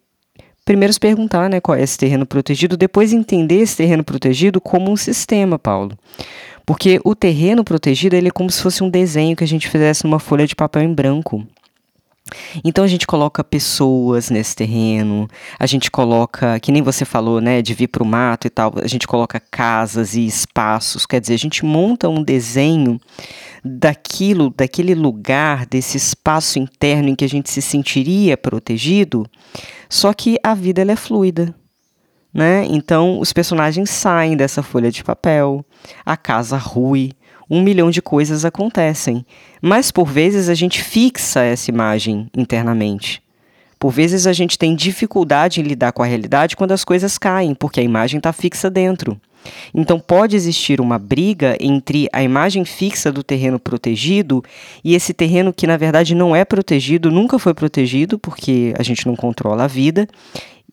[0.64, 4.90] primeiro se perguntar né, qual é esse terreno protegido, depois entender esse terreno protegido como
[4.90, 5.92] um sistema, Paulo.
[6.66, 10.06] Porque o terreno protegido ele é como se fosse um desenho que a gente fizesse
[10.06, 11.46] numa folha de papel em branco.
[12.64, 15.28] Então a gente coloca pessoas nesse terreno,
[15.60, 18.74] a gente coloca, que nem você falou, né, de vir para o mato e tal,
[18.82, 23.00] a gente coloca casas e espaços, quer dizer, a gente monta um desenho
[23.64, 29.30] daquilo, daquele lugar, desse espaço interno em que a gente se sentiria protegido,
[29.90, 31.54] só que a vida ela é fluida.
[32.34, 32.66] Né?
[32.66, 35.64] Então os personagens saem dessa folha de papel,
[36.04, 37.12] a casa rui,
[37.50, 39.26] um milhão de coisas acontecem.
[39.62, 43.22] Mas por vezes a gente fixa essa imagem internamente.
[43.80, 47.54] Por vezes a gente tem dificuldade em lidar com a realidade quando as coisas caem,
[47.54, 49.20] porque a imagem está fixa dentro.
[49.74, 54.42] Então pode existir uma briga entre a imagem fixa do terreno protegido
[54.84, 59.06] e esse terreno que na verdade não é protegido, nunca foi protegido, porque a gente
[59.06, 60.08] não controla a vida.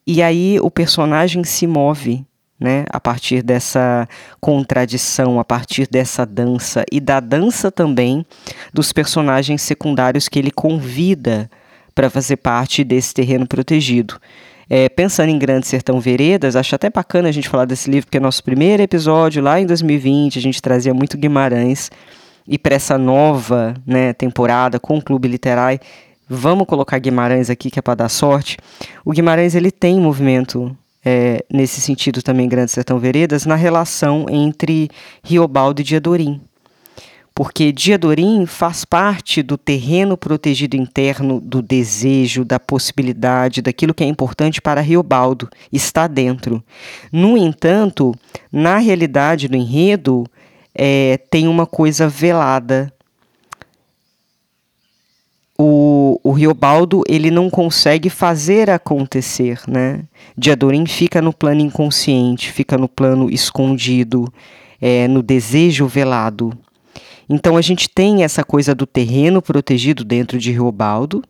[0.06, 2.24] E aí o personagem se move
[2.60, 2.84] né?
[2.90, 4.06] A partir dessa
[4.40, 8.26] contradição, a partir dessa dança e da dança também
[8.72, 11.50] dos personagens secundários que ele convida
[11.94, 14.20] para fazer parte desse terreno protegido.
[14.68, 18.18] É, pensando em Grande Sertão Veredas, acho até bacana a gente falar desse livro, porque
[18.18, 21.90] é nosso primeiro episódio, lá em 2020, a gente trazia muito Guimarães,
[22.46, 25.80] e para essa nova né, temporada com o Clube Literário,
[26.28, 28.58] vamos colocar Guimarães aqui, que é para dar sorte.
[29.04, 34.88] O Guimarães ele tem movimento é, nesse sentido também Grande Sertão Veredas, na relação entre
[35.22, 36.40] Riobaldo e Diadorim.
[37.34, 44.06] Porque Diadorim faz parte do terreno protegido interno do desejo, da possibilidade, daquilo que é
[44.06, 46.62] importante para Riobaldo, está dentro.
[47.10, 48.14] No entanto,
[48.52, 50.26] na realidade do enredo,
[50.74, 52.92] é, tem uma coisa velada,
[55.62, 60.04] o, o Riobaldo ele não consegue fazer acontecer, né?
[60.34, 64.32] Diadorim fica no plano inconsciente, fica no plano escondido,
[64.80, 66.56] é, no desejo velado.
[67.28, 71.22] Então a gente tem essa coisa do terreno protegido dentro de Riobaldo,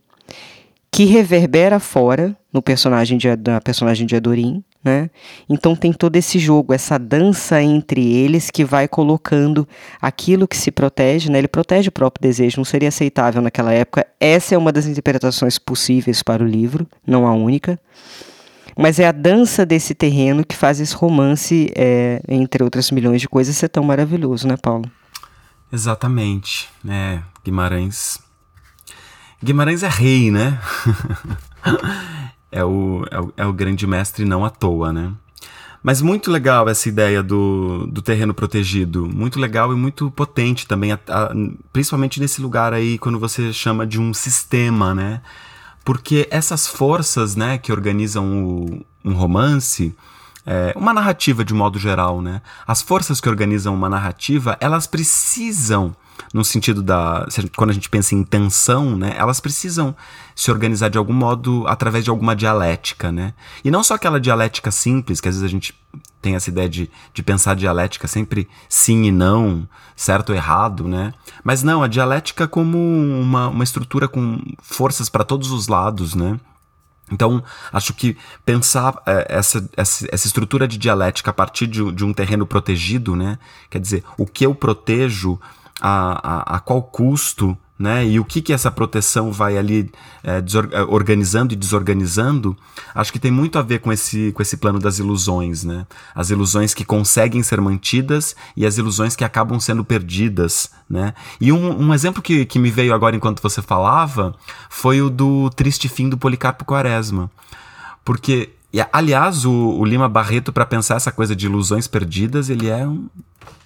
[0.92, 5.10] que reverbera fora no personagem de, na personagem de Adorim, né?
[5.48, 9.68] Então tem todo esse jogo, essa dança entre eles que vai colocando
[10.00, 11.38] aquilo que se protege, né?
[11.38, 14.06] Ele protege o próprio desejo, não seria aceitável naquela época.
[14.18, 17.78] Essa é uma das interpretações possíveis para o livro, não a única.
[18.76, 23.28] Mas é a dança desse terreno que faz esse romance, é, entre outras milhões de
[23.28, 24.90] coisas, ser tão maravilhoso, né, Paulo?
[25.72, 27.22] Exatamente, né?
[27.44, 28.18] Guimarães.
[29.42, 30.58] Guimarães é rei, né?
[32.50, 35.12] é o, é o, é o grande mestre não à toa, né?
[35.82, 39.06] Mas muito legal essa ideia do, do terreno protegido.
[39.06, 41.32] Muito legal e muito potente também, a, a,
[41.72, 45.22] principalmente nesse lugar aí, quando você chama de um sistema, né?
[45.82, 49.94] Porque essas forças, né, que organizam o, um romance,
[50.52, 52.42] é, uma narrativa de modo geral, né?
[52.66, 55.94] As forças que organizam uma narrativa, elas precisam
[56.34, 57.24] no sentido da.
[57.56, 59.14] Quando a gente pensa em tensão, né?
[59.16, 59.94] Elas precisam
[60.34, 63.32] se organizar de algum modo através de alguma dialética, né?
[63.64, 65.72] E não só aquela dialética simples, que às vezes a gente
[66.20, 71.14] tem essa ideia de, de pensar dialética sempre sim e não, certo ou errado, né?
[71.44, 76.40] Mas não, a dialética como uma, uma estrutura com forças para todos os lados, né?
[77.10, 77.42] Então,
[77.72, 82.46] acho que pensar essa, essa, essa, estrutura de dialética a partir de, de, um terreno
[82.46, 83.38] protegido, né?
[83.68, 85.40] Quer dizer, o que eu protejo,
[85.80, 88.06] a, a, a qual custo, né?
[88.06, 89.90] E o que, que essa proteção vai ali
[90.22, 90.36] é,
[90.72, 92.54] é, organizando e desorganizando,
[92.94, 95.86] acho que tem muito a ver com esse, com esse plano das ilusões, né?
[96.14, 101.14] As ilusões que conseguem ser mantidas e as ilusões que acabam sendo perdidas, né?
[101.40, 104.34] E um, um exemplo que, que me veio agora enquanto você falava
[104.68, 107.30] foi o do triste fim do Policarpo Quaresma.
[108.04, 108.50] Porque,
[108.92, 113.08] aliás, o, o Lima Barreto, para pensar essa coisa de ilusões perdidas, ele é um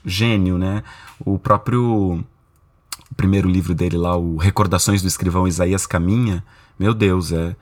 [0.07, 0.85] gênio, né?
[1.19, 2.25] O próprio
[3.15, 6.45] o primeiro livro dele lá, o Recordações do Escrivão Isaías Caminha,
[6.77, 7.55] meu Deus, é.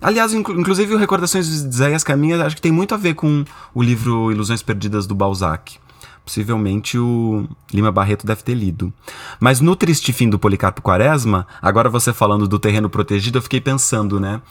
[0.00, 3.46] Aliás, inclu inclusive o Recordações de Isaías Caminha acho que tem muito a ver com
[3.74, 5.78] o livro Ilusões Perdidas do Balzac.
[6.22, 8.92] Possivelmente o Lima Barreto deve ter lido.
[9.40, 13.60] Mas no Triste Fim do Policarpo Quaresma, agora você falando do terreno protegido, eu fiquei
[13.62, 14.42] pensando, né?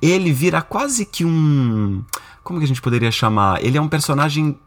[0.00, 2.02] Ele vira quase que um.
[2.42, 3.62] Como que a gente poderia chamar?
[3.64, 4.58] Ele é um personagem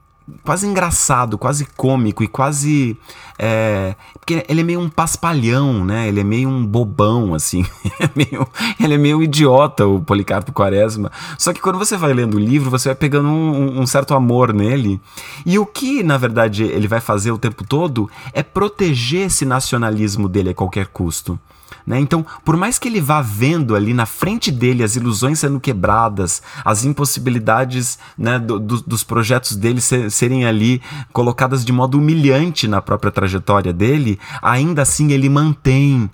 [0.44, 2.98] quase engraçado, quase cômico e quase.
[3.40, 6.08] É, porque ele é meio um paspalhão, né?
[6.08, 7.66] Ele é meio um bobão, assim.
[8.00, 8.48] é meio,
[8.80, 11.12] ele é meio idiota, o Policarpo Quaresma.
[11.38, 14.54] Só que quando você vai lendo o livro, você vai pegando um, um certo amor
[14.54, 15.00] nele.
[15.46, 20.28] E o que, na verdade, ele vai fazer o tempo todo é proteger esse nacionalismo
[20.28, 21.40] dele a qualquer custo.
[21.88, 22.02] Né?
[22.02, 26.42] Então, por mais que ele vá vendo ali na frente dele as ilusões sendo quebradas,
[26.66, 30.82] as impossibilidades né, do, do, dos projetos dele ser, serem ali
[31.14, 36.10] colocadas de modo humilhante na própria trajetória dele, ainda assim ele mantém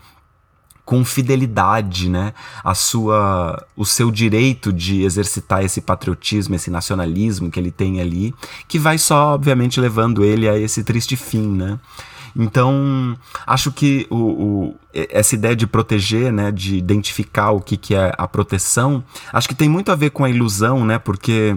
[0.86, 2.34] com fidelidade, né,
[2.64, 8.36] a sua, o seu direito de exercitar esse patriotismo, esse nacionalismo que ele tem ali,
[8.68, 11.80] que vai só, obviamente, levando ele a esse triste fim, né.
[12.36, 17.94] Então, acho que o, o, essa ideia de proteger, né, de identificar o que, que
[17.94, 21.56] é a proteção, acho que tem muito a ver com a ilusão, né, porque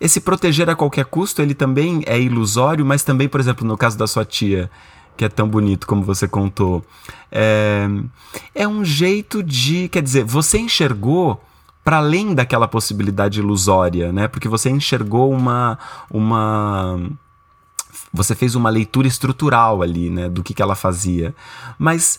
[0.00, 3.98] esse proteger a qualquer custo, ele também é ilusório, mas também, por exemplo, no caso
[3.98, 4.70] da sua tia,
[5.16, 6.84] que é tão bonito como você contou,
[7.30, 7.88] é,
[8.54, 11.42] é um jeito de, quer dizer, você enxergou
[11.82, 14.28] para além daquela possibilidade ilusória, né?
[14.28, 15.78] Porque você enxergou uma
[16.10, 17.00] uma
[18.12, 21.34] você fez uma leitura estrutural ali, né, do que, que ela fazia.
[21.78, 22.18] Mas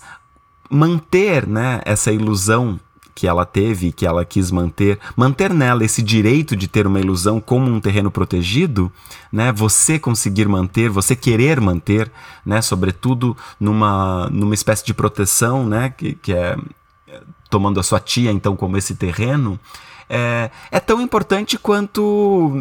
[0.70, 2.80] manter, né, essa ilusão
[3.20, 7.42] que ela teve, que ela quis manter, manter nela esse direito de ter uma ilusão
[7.42, 8.90] como um terreno protegido,
[9.30, 9.52] né?
[9.52, 12.10] Você conseguir manter, você querer manter,
[12.46, 12.62] né?
[12.62, 15.90] Sobretudo numa, numa espécie de proteção, né?
[15.90, 16.56] Que, que é
[17.50, 19.60] tomando a sua tia então como esse terreno,
[20.10, 22.52] é, é tão importante quanto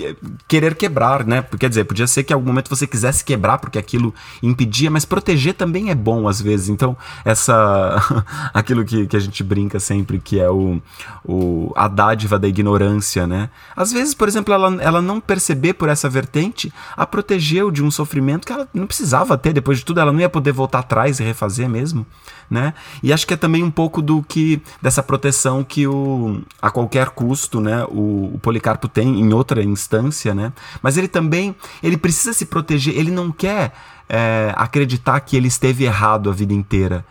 [0.00, 0.14] é,
[0.46, 1.42] querer quebrar, né?
[1.58, 5.04] Quer dizer, podia ser que em algum momento você quisesse quebrar porque aquilo impedia, mas
[5.04, 6.68] proteger também é bom às vezes.
[6.68, 8.24] Então, essa.
[8.54, 10.80] aquilo que, que a gente brinca sempre, que é o,
[11.24, 13.50] o, a dádiva da ignorância, né?
[13.74, 17.90] Às vezes, por exemplo, ela, ela não perceber por essa vertente a protegeu de um
[17.90, 21.18] sofrimento que ela não precisava ter, depois de tudo, ela não ia poder voltar atrás
[21.18, 22.06] e refazer mesmo,
[22.48, 22.74] né?
[23.02, 24.62] E acho que é também um pouco do que.
[24.80, 26.42] dessa proteção que o.
[26.62, 30.52] a qualquer custo, né, o, o, Policarpo tem em outra instância, né?
[30.82, 33.72] Mas ele também, ele precisa se proteger, ele não quer
[34.08, 37.04] é, acreditar que ele esteve errado a vida inteira.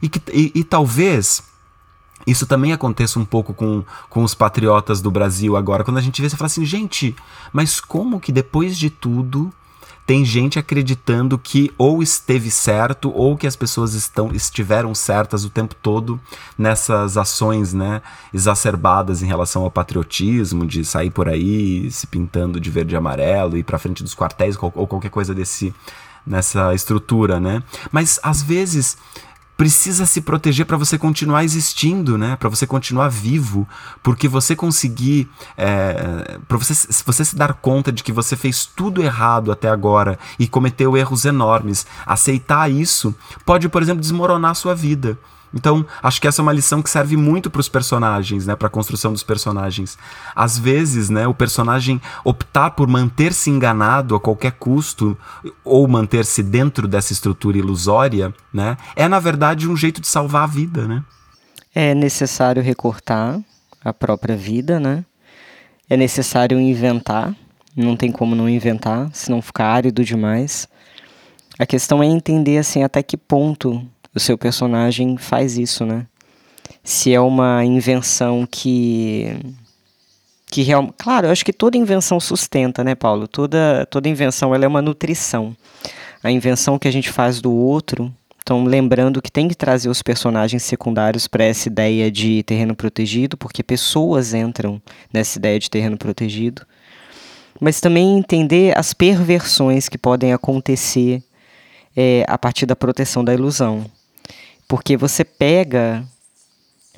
[0.00, 1.42] E, que, e, e talvez
[2.26, 6.22] isso também aconteça um pouco com, com os patriotas do Brasil agora, quando a gente
[6.22, 7.16] vê, você fala assim, gente,
[7.52, 9.52] mas como que depois de tudo
[10.08, 15.50] tem gente acreditando que ou esteve certo ou que as pessoas estão estiveram certas o
[15.50, 16.18] tempo todo
[16.56, 18.00] nessas ações, né,
[18.32, 23.58] exacerbadas em relação ao patriotismo, de sair por aí se pintando de verde e amarelo
[23.58, 25.74] e para frente dos quartéis ou qualquer coisa desse
[26.26, 27.62] nessa estrutura, né?
[27.92, 28.96] Mas às vezes
[29.58, 32.36] precisa se proteger para você continuar existindo, né?
[32.36, 33.68] Para você continuar vivo,
[34.04, 39.02] porque você conseguir, é, para você, você se dar conta de que você fez tudo
[39.02, 43.12] errado até agora e cometeu erros enormes, aceitar isso
[43.44, 45.18] pode, por exemplo, desmoronar a sua vida.
[45.52, 48.68] Então, acho que essa é uma lição que serve muito para os personagens, né, para
[48.68, 49.96] a construção dos personagens.
[50.34, 55.16] Às vezes, né, o personagem optar por manter-se enganado a qualquer custo
[55.64, 60.46] ou manter-se dentro dessa estrutura ilusória, né, é na verdade um jeito de salvar a
[60.46, 61.02] vida, né?
[61.74, 63.40] É necessário recortar
[63.84, 65.04] a própria vida, né?
[65.88, 67.34] É necessário inventar,
[67.74, 70.68] não tem como não inventar, senão fica árido demais.
[71.58, 76.06] A questão é entender assim até que ponto o seu personagem faz isso, né?
[76.82, 79.36] Se é uma invenção que
[80.50, 80.94] que real...
[80.96, 83.28] claro, eu acho que toda invenção sustenta, né, Paulo?
[83.28, 85.56] Toda toda invenção ela é uma nutrição.
[86.22, 90.02] A invenção que a gente faz do outro Então, lembrando que tem que trazer os
[90.02, 94.80] personagens secundários para essa ideia de terreno protegido, porque pessoas entram
[95.12, 96.62] nessa ideia de terreno protegido.
[97.60, 101.22] Mas também entender as perversões que podem acontecer
[101.94, 103.84] é, a partir da proteção da ilusão.
[104.68, 106.04] Porque você pega,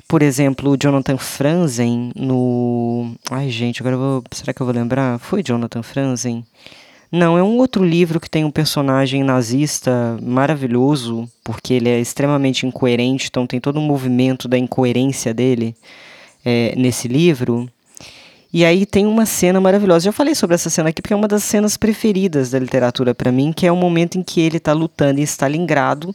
[0.05, 3.15] por exemplo, o Jonathan Franzen no.
[3.31, 4.23] Ai, gente, agora vou.
[4.31, 5.17] Será que eu vou lembrar?
[5.19, 6.45] Foi Jonathan Franzen?
[7.09, 12.65] Não, é um outro livro que tem um personagem nazista maravilhoso, porque ele é extremamente
[12.65, 15.75] incoerente, então tem todo um movimento da incoerência dele
[16.45, 17.69] é, nesse livro.
[18.53, 20.05] E aí tem uma cena maravilhosa.
[20.05, 23.31] Já falei sobre essa cena aqui porque é uma das cenas preferidas da literatura para
[23.31, 26.13] mim, que é o momento em que ele está lutando em Stalingrado.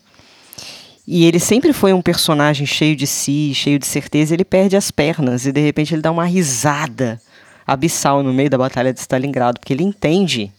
[1.06, 4.90] E ele sempre foi um personagem cheio de si, cheio de certeza, ele perde as
[4.90, 7.20] pernas e de repente ele dá uma risada
[7.64, 10.50] abissal no meio da batalha de Stalingrado, porque ele entende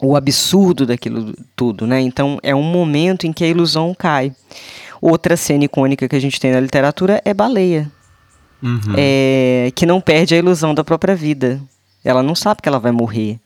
[0.00, 2.00] o absurdo daquilo tudo, né?
[2.00, 4.32] Então é um momento em que a ilusão cai.
[5.00, 7.90] Outra cena icônica que a gente tem na literatura é Baleia,
[8.62, 8.94] uhum.
[8.96, 11.60] é, que não perde a ilusão da própria vida.
[12.04, 13.38] Ela não sabe que ela vai morrer.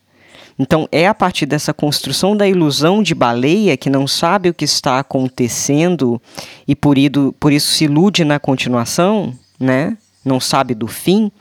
[0.57, 4.65] Então é a partir dessa construção da ilusão de baleia que não sabe o que
[4.65, 6.21] está acontecendo
[6.67, 9.97] e por, ido, por isso se ilude na continuação, né?
[10.23, 11.31] Não sabe do fim,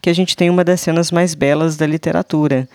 [0.00, 2.68] que a gente tem uma das cenas mais belas da literatura.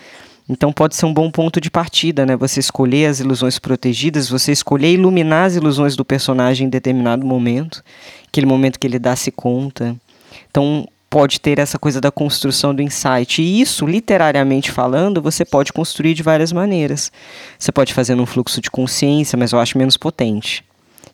[0.48, 2.36] Então pode ser um bom ponto de partida, né?
[2.36, 7.82] Você escolher as ilusões protegidas, você escolher iluminar as ilusões do personagem em determinado momento,
[8.28, 9.96] aquele momento que ele dá-se conta.
[10.48, 13.40] Então pode ter essa coisa da construção do insight.
[13.40, 17.10] E isso, literariamente falando, você pode construir de várias maneiras.
[17.58, 20.62] Você pode fazer num fluxo de consciência, mas eu acho menos potente.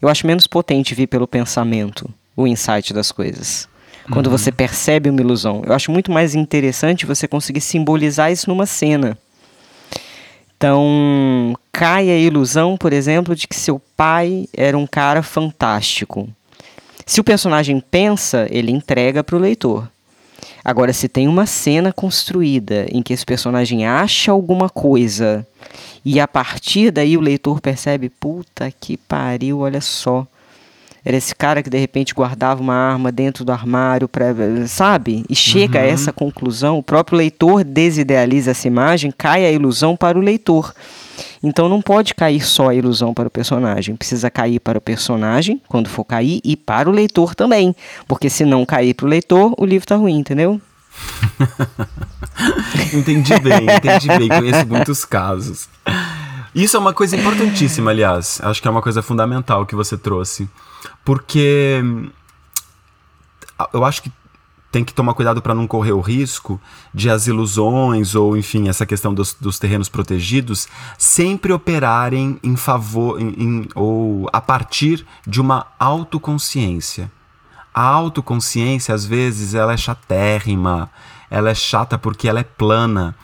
[0.01, 3.69] Eu acho menos potente vir pelo pensamento, o insight das coisas
[4.11, 4.33] quando uhum.
[4.33, 5.63] você percebe uma ilusão.
[5.65, 9.17] Eu acho muito mais interessante você conseguir simbolizar isso numa cena.
[10.57, 16.29] Então, cai a ilusão, por exemplo, de que seu pai era um cara fantástico.
[17.07, 19.92] Se o personagem pensa, ele entrega para o leitor.
[20.65, 25.47] Agora, se tem uma cena construída em que esse personagem acha alguma coisa
[26.05, 30.27] e a partir daí o leitor percebe, puta que pariu, olha só.
[31.05, 34.27] Era esse cara que de repente guardava uma arma dentro do armário, pra,
[34.69, 35.25] sabe?
[35.29, 35.85] E chega uhum.
[35.85, 40.73] a essa conclusão, o próprio leitor desidealiza essa imagem, cai a ilusão para o leitor.
[41.43, 45.61] Então não pode cair só a ilusão para o personagem, precisa cair para o personagem,
[45.67, 47.75] quando for cair, e para o leitor também.
[48.07, 50.61] Porque se não cair para o leitor, o livro está ruim, entendeu?
[52.93, 55.69] entendi bem, entendi bem, conheço muitos casos.
[56.55, 58.39] Isso é uma coisa importantíssima, aliás.
[58.43, 60.49] Acho que é uma coisa fundamental que você trouxe.
[61.05, 61.83] Porque
[63.73, 64.13] eu acho que
[64.73, 66.59] tem que tomar cuidado para não correr o risco
[66.95, 73.21] de as ilusões ou, enfim, essa questão dos, dos terrenos protegidos sempre operarem em favor
[73.21, 77.13] em, em, ou a partir de uma autoconsciência.
[77.75, 80.91] A autoconsciência, às vezes, ela é chatérrima,
[81.31, 83.15] ela é chata porque ela é plana.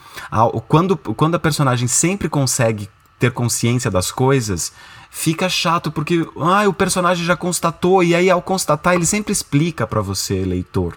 [0.69, 4.73] Quando, quando a personagem sempre consegue ter consciência das coisas,
[5.11, 9.87] fica chato porque ah, o personagem já constatou e aí ao constatar ele sempre explica
[9.87, 10.97] para você, leitor,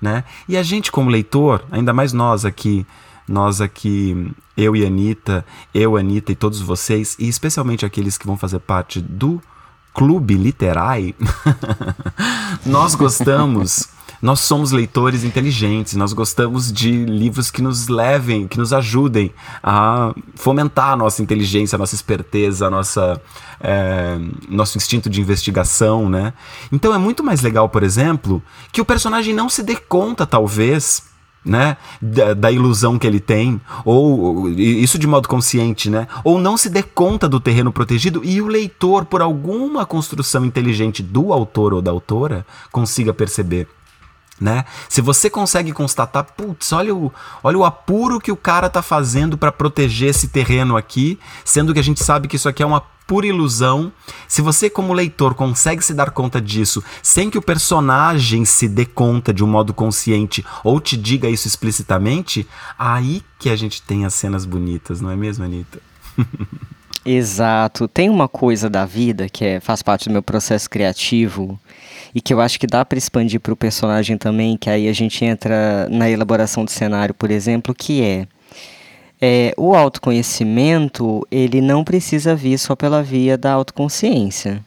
[0.00, 0.24] né?
[0.48, 2.86] E a gente como leitor, ainda mais nós aqui,
[3.26, 8.36] nós aqui, eu e Anitta, eu, Anitta e todos vocês, e especialmente aqueles que vão
[8.36, 9.40] fazer parte do
[9.92, 11.14] Clube Literai,
[12.64, 13.88] nós gostamos
[14.20, 20.12] nós somos leitores inteligentes, nós gostamos de livros que nos levem, que nos ajudem a
[20.34, 23.20] fomentar a nossa inteligência, a nossa esperteza, a nossa,
[23.60, 26.32] é, nosso instinto de investigação, né?
[26.72, 31.02] Então é muito mais legal, por exemplo, que o personagem não se dê conta, talvez,
[31.44, 36.56] né, da, da, ilusão que ele tem, ou isso de modo consciente, né, ou não
[36.56, 41.72] se dê conta do terreno protegido e o leitor, por alguma construção inteligente do autor
[41.72, 43.68] ou da autora, consiga perceber
[44.40, 44.64] né?
[44.88, 49.36] Se você consegue constatar, putz, olha o, olha o apuro que o cara tá fazendo
[49.36, 52.82] para proteger esse terreno aqui, sendo que a gente sabe que isso aqui é uma
[53.06, 53.90] pura ilusão.
[54.28, 58.84] Se você, como leitor, consegue se dar conta disso sem que o personagem se dê
[58.84, 62.46] conta de um modo consciente ou te diga isso explicitamente,
[62.78, 65.80] aí que a gente tem as cenas bonitas, não é mesmo, Anitta?
[67.10, 67.88] Exato.
[67.88, 71.58] Tem uma coisa da vida que é, faz parte do meu processo criativo
[72.14, 74.92] e que eu acho que dá para expandir para o personagem também, que aí a
[74.92, 78.26] gente entra na elaboração do cenário, por exemplo, que é,
[79.22, 84.62] é o autoconhecimento ele não precisa vir só pela via da autoconsciência.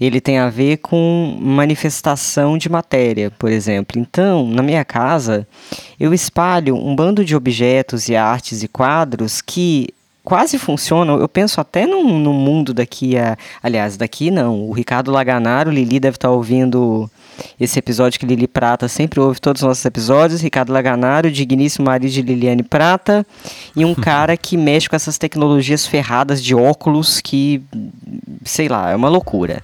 [0.00, 4.00] Ele tem a ver com manifestação de matéria, por exemplo.
[4.00, 5.46] Então, na minha casa,
[6.00, 9.94] eu espalho um bando de objetos e artes e quadros que
[10.24, 11.18] quase funcionam.
[11.18, 13.36] Eu penso até no, no mundo daqui a.
[13.62, 14.68] Aliás, daqui não.
[14.68, 17.10] O Ricardo Laganaro, Lili deve estar tá ouvindo
[17.58, 20.40] esse episódio que Lili Prata sempre ouve todos os nossos episódios.
[20.40, 23.26] Ricardo Laganaro, digníssimo marido de Liliane Prata.
[23.74, 27.62] E um cara que mexe com essas tecnologias ferradas de óculos que.
[28.44, 29.62] Sei lá, é uma loucura.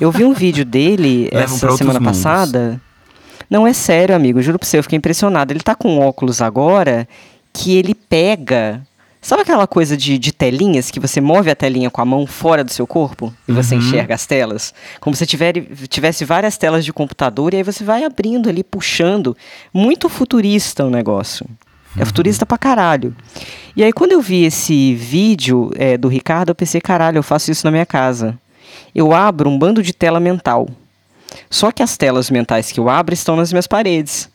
[0.00, 2.22] Eu vi um vídeo dele essa semana mundos.
[2.22, 2.80] passada.
[3.50, 5.52] Não é sério, amigo, juro pra você, eu fiquei impressionado.
[5.52, 7.08] Ele tá com óculos agora
[7.50, 8.82] que ele pega
[9.20, 12.62] Sabe aquela coisa de, de telinhas que você move a telinha com a mão fora
[12.62, 13.80] do seu corpo e você uhum.
[13.80, 14.72] enxerga as telas?
[15.00, 15.54] Como se tiver,
[15.88, 19.36] tivesse várias telas de computador e aí você vai abrindo ali, puxando.
[19.74, 21.44] Muito futurista o negócio.
[21.96, 22.06] É uhum.
[22.06, 23.14] futurista pra caralho.
[23.74, 27.50] E aí, quando eu vi esse vídeo é, do Ricardo, eu pensei, caralho, eu faço
[27.50, 28.38] isso na minha casa.
[28.94, 30.68] Eu abro um bando de tela mental.
[31.50, 34.28] Só que as telas mentais que eu abro estão nas minhas paredes.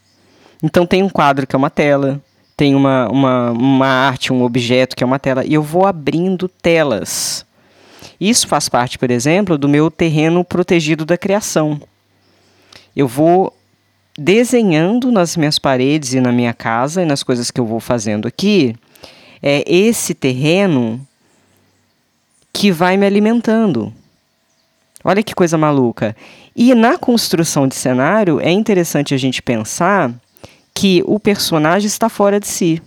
[0.61, 2.21] Então tem um quadro que é uma tela,
[2.55, 6.47] tem uma, uma, uma arte, um objeto que é uma tela, e eu vou abrindo
[6.47, 7.45] telas.
[8.19, 11.81] Isso faz parte, por exemplo, do meu terreno protegido da criação.
[12.95, 13.53] Eu vou
[14.17, 18.27] desenhando nas minhas paredes e na minha casa e nas coisas que eu vou fazendo
[18.27, 18.75] aqui,
[19.41, 21.05] é esse terreno
[22.53, 23.91] que vai me alimentando.
[25.03, 26.15] Olha que coisa maluca.
[26.55, 30.13] E na construção de cenário é interessante a gente pensar
[30.73, 32.81] que o personagem está fora de si.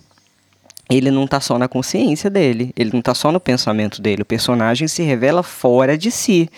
[0.88, 4.22] Ele não está só na consciência dele, ele não está só no pensamento dele.
[4.22, 6.48] O personagem se revela fora de si.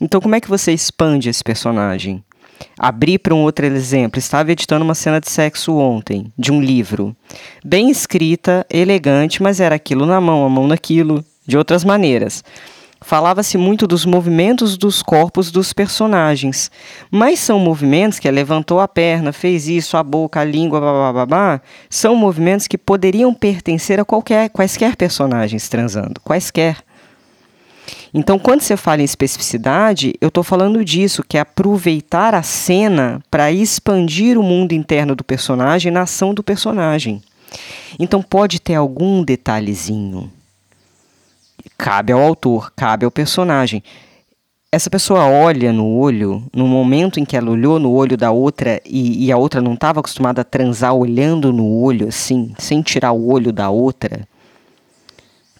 [0.00, 2.22] Então, como é que você expande esse personagem?
[2.76, 4.18] Abrir para um outro exemplo.
[4.18, 7.14] Estava editando uma cena de sexo ontem, de um livro.
[7.64, 12.42] Bem escrita, elegante, mas era aquilo na mão, a mão naquilo, de outras maneiras
[13.00, 16.70] falava-se muito dos movimentos dos corpos dos personagens,
[17.10, 21.26] mas são movimentos que levantou a perna, fez isso, a boca, a língua, blá, blá,
[21.26, 26.76] blá, são movimentos que poderiam pertencer a qualquer, quaisquer personagens transando, quaisquer.
[28.12, 33.22] Então, quando você fala em especificidade, eu estou falando disso, que é aproveitar a cena
[33.30, 37.22] para expandir o mundo interno do personagem na ação do personagem.
[37.98, 40.30] Então, pode ter algum detalhezinho
[41.76, 43.82] cabe ao autor, cabe ao personagem.
[44.70, 48.80] Essa pessoa olha no olho, no momento em que ela olhou no olho da outra
[48.84, 53.12] e, e a outra não estava acostumada a transar olhando no olho assim, sem tirar
[53.12, 54.28] o olho da outra,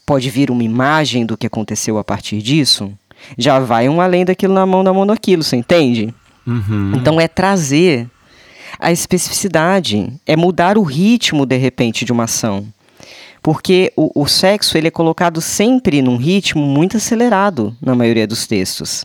[0.05, 2.93] pode vir uma imagem do que aconteceu a partir disso?
[3.37, 6.15] Já vai um além daquilo na mão da mão daquilo, você entende?
[6.47, 6.93] Uhum.
[6.95, 8.07] Então é trazer
[8.79, 12.67] a especificidade, é mudar o ritmo de repente de uma ação
[13.43, 18.47] porque o, o sexo ele é colocado sempre num ritmo muito acelerado na maioria dos
[18.47, 19.05] textos.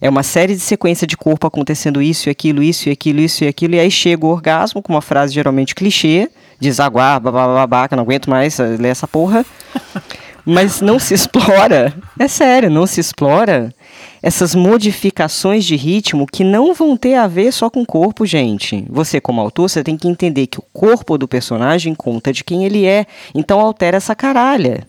[0.00, 3.44] É uma série de sequência de corpo acontecendo isso e aquilo, isso e aquilo, isso
[3.44, 7.94] e aquilo, e aí chega o orgasmo com uma frase geralmente clichê, desaguar, babá, que
[7.94, 9.44] não aguento mais ler essa porra.
[10.44, 13.74] Mas não se explora, é sério, não se explora
[14.22, 18.84] essas modificações de ritmo que não vão ter a ver só com o corpo, gente.
[18.88, 22.64] Você, como autor, você tem que entender que o corpo do personagem conta de quem
[22.64, 24.86] ele é, então altera essa caralha.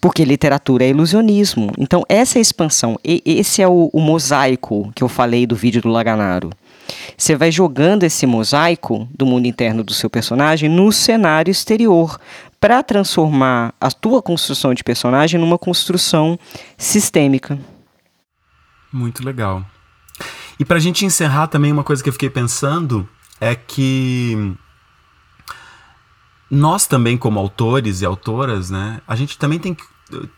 [0.00, 1.72] Porque literatura é ilusionismo.
[1.76, 2.96] Então, essa é a expansão.
[3.04, 6.50] E, esse é o, o mosaico que eu falei do vídeo do Laganaro.
[7.16, 12.20] Você vai jogando esse mosaico do mundo interno do seu personagem no cenário exterior
[12.60, 16.38] para transformar a tua construção de personagem numa construção
[16.78, 17.58] sistêmica.
[18.92, 19.64] Muito legal.
[20.58, 23.08] E pra gente encerrar também, uma coisa que eu fiquei pensando
[23.40, 24.54] é que
[26.50, 29.84] nós também, como autores e autoras, né, a gente também tem que,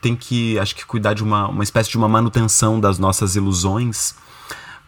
[0.00, 4.14] tem que acho que, cuidar de uma, uma espécie de uma manutenção das nossas ilusões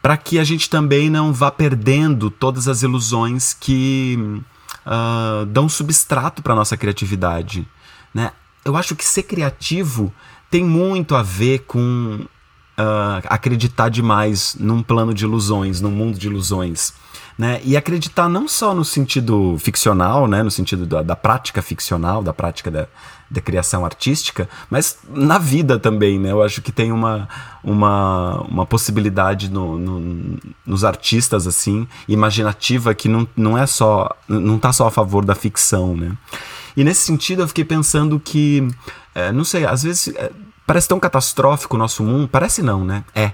[0.02, 4.18] para que a gente também não vá perdendo todas as ilusões que
[4.86, 7.68] uh, dão substrato para nossa criatividade.
[8.14, 8.32] Né?
[8.64, 10.12] Eu acho que ser criativo
[10.50, 12.26] tem muito a ver com
[12.80, 16.92] uh, acreditar demais num plano de ilusões, num mundo de ilusões.
[17.38, 17.60] Né?
[17.64, 20.42] E acreditar não só no sentido ficcional, né?
[20.42, 22.86] no sentido da, da prática ficcional, da prática da,
[23.30, 26.18] da, criação artística, mas na vida também.
[26.18, 26.32] Né?
[26.32, 27.26] Eu acho que tem uma,
[27.64, 34.56] uma, uma possibilidade no, no, nos artistas assim imaginativa que não, não é só não
[34.56, 35.96] está só a favor da ficção.
[35.96, 36.12] Né?
[36.76, 38.68] E nesse sentido eu fiquei pensando que,
[39.14, 40.08] é, não sei, às vezes.
[40.14, 40.30] É,
[40.70, 42.28] Parece tão catastrófico o nosso mundo.
[42.28, 43.02] Parece não, né?
[43.12, 43.32] É.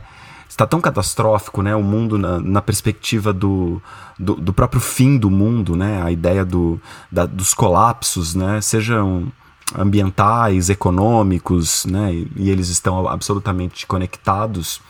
[0.49, 1.77] Está tão catastrófico, né?
[1.77, 3.79] O mundo na, na perspectiva do,
[4.19, 6.03] do, do, próprio fim do mundo, né?
[6.03, 6.81] A ideia do,
[7.13, 8.63] da, dos colapsos, né?
[8.63, 9.31] Sejam
[9.79, 12.11] ambientais, econômicos, né?
[12.11, 14.81] E, e eles estão absolutamente conectados.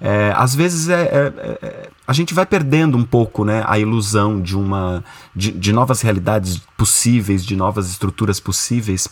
[0.00, 4.40] É, às vezes é, é, é, a gente vai perdendo um pouco né, a ilusão
[4.40, 5.02] de uma
[5.34, 9.08] de, de novas realidades possíveis, de novas estruturas possíveis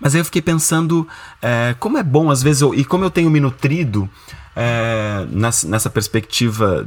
[0.00, 1.06] Mas aí eu fiquei pensando
[1.40, 4.08] é, como é bom, às vezes, eu, e como eu tenho me nutrido
[4.56, 6.86] é, nessa, nessa, perspectiva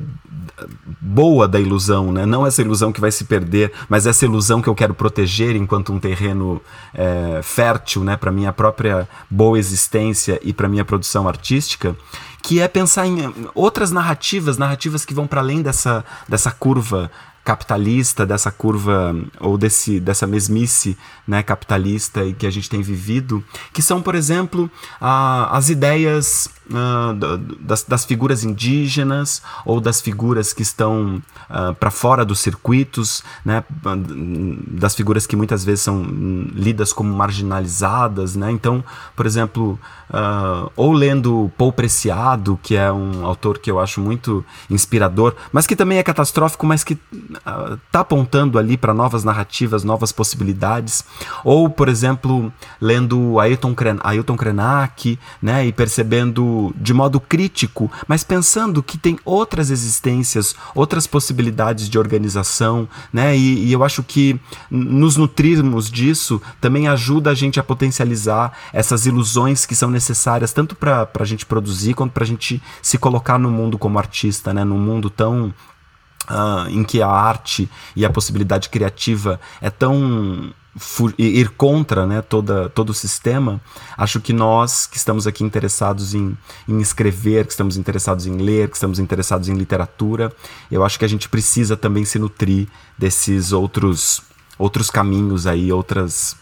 [1.01, 2.25] boa da ilusão, né?
[2.25, 5.91] não essa ilusão que vai se perder, mas essa ilusão que eu quero proteger enquanto
[5.91, 6.61] um terreno
[6.93, 8.15] é, fértil né?
[8.15, 11.95] para minha própria boa existência e para minha produção artística,
[12.41, 17.11] que é pensar em outras narrativas, narrativas que vão para além dessa, dessa curva
[17.47, 23.41] capitalista, dessa curva ou desse, dessa mesmice né, capitalista e que a gente tem vivido,
[23.71, 24.69] que são, por exemplo,
[24.99, 31.91] a, as ideias uh, das, das, figuras indígenas ou das figuras que estão uh, para
[31.91, 33.63] fora dos circuitos, né,
[34.67, 36.03] das figuras que muitas vezes são
[36.53, 38.35] lidas como marginalizadas.
[38.35, 38.51] Né?
[38.51, 38.83] Então,
[39.15, 44.45] por exemplo, uh, ou lendo Paul Preciado, que é um autor que eu acho muito
[44.69, 46.97] inspirador, mas que também é catastrófico, mas que
[47.85, 51.03] está apontando ali para novas narrativas, novas possibilidades.
[51.43, 58.83] Ou, por exemplo, lendo Ailton, Ailton Krenak né, e percebendo de modo crítico, mas pensando
[58.83, 64.39] que tem outras existências, outras possibilidades de organização, né, e, e eu acho que
[64.69, 70.75] nos nutrirmos disso também ajuda a gente a potencializar essas ilusões que são necessárias tanto
[70.75, 74.63] para a gente produzir quanto para a gente se colocar no mundo como artista, né,
[74.63, 75.53] num mundo tão
[76.29, 80.53] Uh, em que a arte e a possibilidade criativa é tão
[81.17, 83.59] ir contra né, toda, todo o sistema,
[83.97, 88.69] acho que nós que estamos aqui interessados em, em escrever, que estamos interessados em ler,
[88.69, 90.31] que estamos interessados em literatura,
[90.71, 92.67] eu acho que a gente precisa também se nutrir
[92.97, 94.21] desses outros,
[94.57, 96.35] outros caminhos aí, outras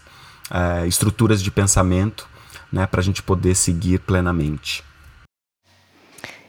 [0.50, 2.26] uh, estruturas de pensamento,
[2.70, 4.85] né, para a gente poder seguir plenamente.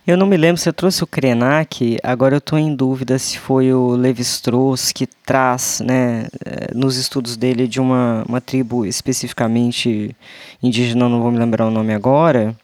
[0.08, 3.38] Eu não me lembro se eu trouxe o Krenak, agora eu estou em dúvida se
[3.38, 10.16] foi o Levi-Strauss que traz, né, eh, nos estudos dele de uma, uma tribo especificamente
[10.64, 12.56] indígena, não vou me lembrar o nome agora,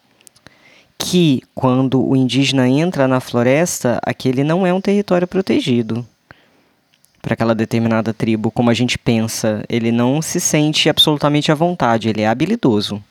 [0.98, 6.08] que quando o indígena entra na floresta, aquele não é um território protegido
[7.22, 9.66] para aquela determinada tribo, como a gente pensa.
[9.68, 13.04] Ele não se sente absolutamente à vontade, ele é habilidoso.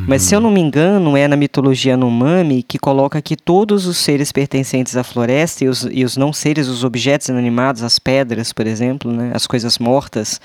[0.00, 3.98] Mas se eu não me engano, é na mitologia Numami que coloca que todos os
[3.98, 8.52] seres pertencentes à floresta e os, e os não seres, os objetos inanimados, as pedras,
[8.52, 10.40] por exemplo, né, as coisas mortas,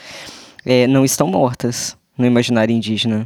[0.65, 3.23] é, não estão mortas no imaginário indígena.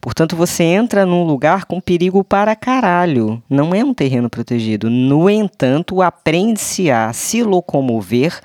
[0.00, 3.40] Portanto, você entra num lugar com perigo para caralho.
[3.48, 4.90] Não é um terreno protegido.
[4.90, 8.40] No entanto, aprende-se a se locomover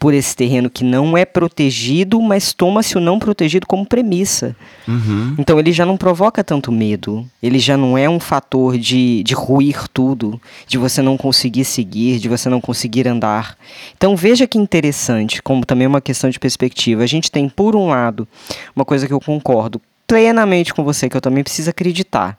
[0.00, 4.56] por esse terreno que não é protegido, mas toma-se o não protegido como premissa.
[4.88, 5.34] Uhum.
[5.38, 7.28] Então ele já não provoca tanto medo.
[7.42, 12.18] Ele já não é um fator de, de ruir tudo, de você não conseguir seguir,
[12.18, 13.58] de você não conseguir andar.
[13.94, 17.02] Então veja que interessante, como também é uma questão de perspectiva.
[17.02, 18.26] A gente tem, por um lado,
[18.74, 22.38] uma coisa que eu concordo plenamente com você, que eu também preciso acreditar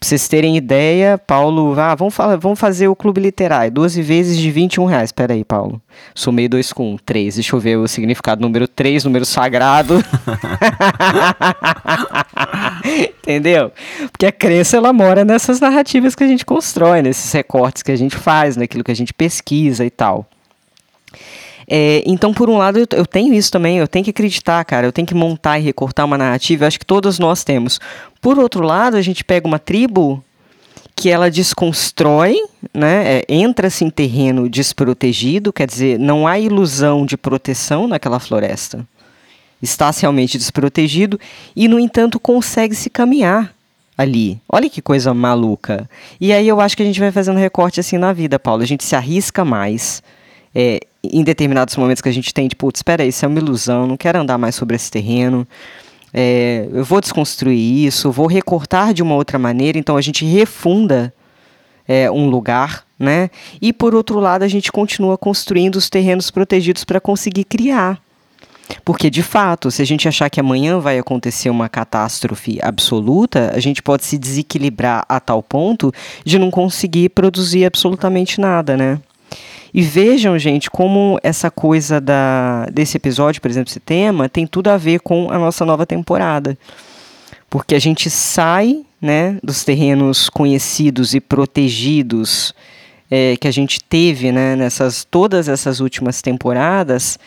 [0.00, 4.38] Pra vocês terem ideia, Paulo, ah, vamos, falar, vamos fazer o clube literário, 12 vezes
[4.38, 5.10] de 21 reais.
[5.10, 5.82] Pera aí, Paulo.
[6.14, 7.34] Somei 2 com 3.
[7.34, 9.96] Deixa eu ver o significado número 3, número sagrado.
[13.18, 13.72] Entendeu?
[14.12, 17.96] Porque a crença, ela mora nessas narrativas que a gente constrói, nesses recortes que a
[17.96, 20.28] gente faz, naquilo que a gente pesquisa e tal.
[21.70, 24.86] É, então, por um lado, eu, eu, tenho isso também, eu tenho que acreditar, cara,
[24.86, 27.78] eu tenho que montar e recortar uma narrativa, eu acho que todos nós temos.
[28.22, 30.24] Por outro lado, a gente pega uma tribo
[30.96, 32.36] que ela desconstrói,
[32.74, 38.84] né, é, entra-se em terreno desprotegido, quer dizer, não há ilusão de proteção naquela floresta.
[39.62, 41.20] Está realmente desprotegido
[41.54, 43.54] e, no entanto, consegue se caminhar
[43.96, 44.40] ali.
[44.48, 45.88] Olha que coisa maluca.
[46.20, 48.62] E aí eu acho que a gente vai fazendo recorte assim na vida, Paulo.
[48.62, 50.02] A gente se arrisca mais.
[50.60, 53.86] É, em determinados momentos que a gente tem, tipo, espera aí, isso é uma ilusão,
[53.86, 55.46] não quero andar mais sobre esse terreno.
[56.12, 61.14] É, eu vou desconstruir isso, vou recortar de uma outra maneira, então a gente refunda
[61.86, 63.30] é, um lugar, né?
[63.62, 68.00] E por outro lado, a gente continua construindo os terrenos protegidos para conseguir criar.
[68.84, 73.60] Porque, de fato, se a gente achar que amanhã vai acontecer uma catástrofe absoluta, a
[73.60, 75.92] gente pode se desequilibrar a tal ponto
[76.24, 78.98] de não conseguir produzir absolutamente nada, né?
[79.72, 84.68] E vejam, gente, como essa coisa da, desse episódio, por exemplo, esse tema, tem tudo
[84.68, 86.56] a ver com a nossa nova temporada.
[87.50, 92.54] Porque a gente sai né, dos terrenos conhecidos e protegidos
[93.10, 97.18] é, que a gente teve né, nessas todas essas últimas temporadas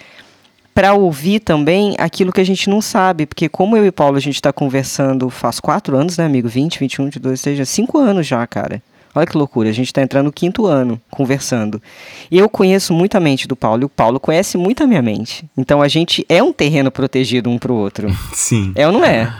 [0.73, 4.21] para ouvir também aquilo que a gente não sabe, porque como eu e Paulo a
[4.21, 6.47] gente está conversando faz quatro anos, né, amigo?
[6.47, 8.81] 20, 21, 22, seja cinco anos já, cara.
[9.13, 11.81] Olha que loucura, a gente está entrando no quinto ano conversando.
[12.29, 15.01] E eu conheço muito a mente do Paulo e o Paulo conhece muito a minha
[15.01, 15.45] mente.
[15.57, 18.07] Então a gente é um terreno protegido um para o outro.
[18.33, 18.71] Sim.
[18.75, 19.33] É ou não é?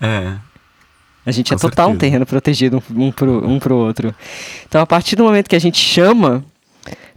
[0.00, 0.34] É.
[1.26, 1.90] A gente Com é total certeza.
[1.90, 4.14] um terreno protegido um pro, um pro outro.
[4.68, 6.44] Então, a partir do momento que a gente chama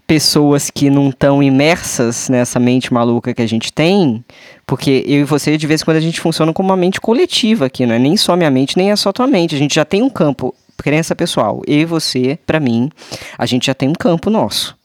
[0.07, 4.23] pessoas que não estão imersas nessa mente maluca que a gente tem,
[4.65, 7.65] porque eu e você, de vez em quando, a gente funciona como uma mente coletiva
[7.65, 9.53] aqui, não é nem só minha mente, nem é só tua mente.
[9.53, 11.61] A gente já tem um campo, crença pessoal.
[11.67, 12.89] Eu e você, para mim,
[13.37, 14.77] a gente já tem um campo nosso,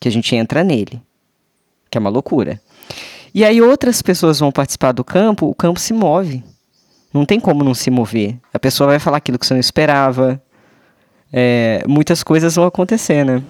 [0.00, 1.00] que a gente entra nele,
[1.90, 2.60] que é uma loucura.
[3.34, 6.42] E aí outras pessoas vão participar do campo, o campo se move.
[7.12, 8.36] Não tem como não se mover.
[8.52, 10.40] A pessoa vai falar aquilo que você não esperava.
[11.32, 13.42] É, muitas coisas vão acontecer, né?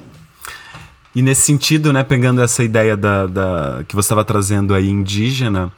[1.14, 5.72] E nesse sentido, né, pegando essa ideia da, da que você estava trazendo aí indígena,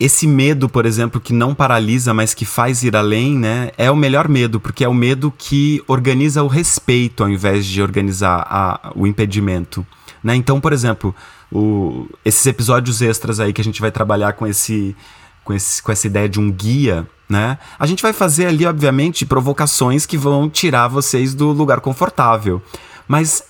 [0.00, 3.96] esse medo, por exemplo, que não paralisa, mas que faz ir além, né, é o
[3.96, 8.92] melhor medo, porque é o medo que organiza o respeito ao invés de organizar a,
[8.96, 9.86] o impedimento.
[10.24, 10.34] Né?
[10.34, 11.14] Então, por exemplo,
[11.52, 14.96] o, esses episódios extras aí que a gente vai trabalhar com esse,
[15.44, 17.58] com esse com essa ideia de um guia, né?
[17.78, 22.60] A gente vai fazer ali, obviamente, provocações que vão tirar vocês do lugar confortável.
[23.06, 23.44] Mas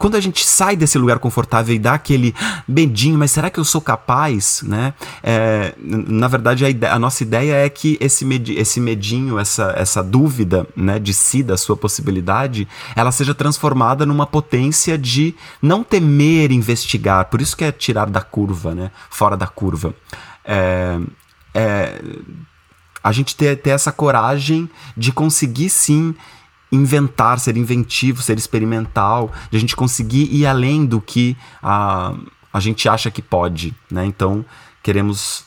[0.00, 2.34] quando a gente sai desse lugar confortável e dá aquele
[2.66, 4.94] medinho, mas será que eu sou capaz, né?
[5.22, 9.74] É, na verdade, a, ideia, a, nossa ideia é que esse, med, esse medinho, essa,
[9.76, 15.84] essa dúvida né, de si, da sua possibilidade, ela seja transformada numa potência de não
[15.84, 17.26] temer investigar.
[17.26, 18.90] Por isso que é tirar da curva, né?
[19.10, 19.94] Fora da curva.
[20.46, 20.98] É,
[21.52, 22.00] é,
[23.04, 26.14] a gente ter, ter essa coragem de conseguir sim
[26.72, 32.14] inventar, ser inventivo, ser experimental, de a gente conseguir ir além do que a,
[32.52, 34.04] a gente acha que pode, né?
[34.04, 34.44] Então,
[34.82, 35.44] queremos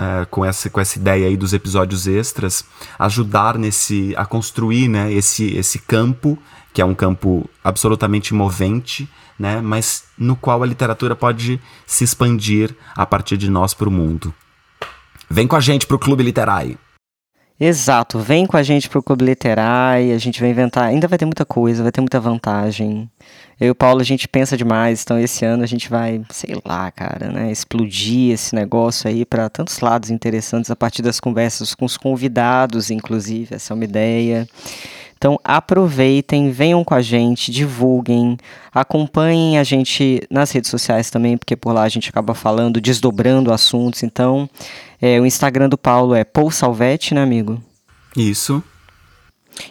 [0.00, 2.64] é, com, essa, com essa ideia aí dos episódios extras,
[2.98, 6.38] ajudar nesse a construir né, esse, esse campo,
[6.72, 9.08] que é um campo absolutamente movente,
[9.38, 13.92] né, mas no qual a literatura pode se expandir a partir de nós para o
[13.92, 14.32] mundo.
[15.28, 16.78] Vem com a gente para o Clube Literário!
[17.62, 21.26] Exato, vem com a gente pro Clube Literário, a gente vai inventar, ainda vai ter
[21.26, 23.06] muita coisa, vai ter muita vantagem.
[23.60, 26.56] Eu e o Paulo, a gente pensa demais, então esse ano a gente vai, sei
[26.64, 31.74] lá, cara, né, explodir esse negócio aí para tantos lados interessantes a partir das conversas
[31.74, 34.48] com os convidados, inclusive, essa é uma ideia.
[35.18, 38.38] Então aproveitem, venham com a gente, divulguem,
[38.72, 43.52] acompanhem a gente nas redes sociais também, porque por lá a gente acaba falando, desdobrando
[43.52, 44.02] assuntos.
[44.02, 44.48] Então,
[45.00, 47.62] é, o Instagram do Paulo é Paul Salvete, né, amigo?
[48.16, 48.62] Isso.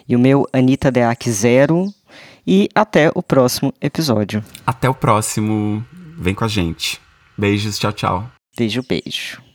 [0.08, 1.92] E o meu, Anitta Deac Zero.
[2.46, 4.42] E até o próximo episódio.
[4.66, 5.84] Até o próximo.
[6.18, 7.00] Vem com a gente.
[7.36, 8.30] Beijos, tchau, tchau.
[8.56, 9.49] Beijo, beijo.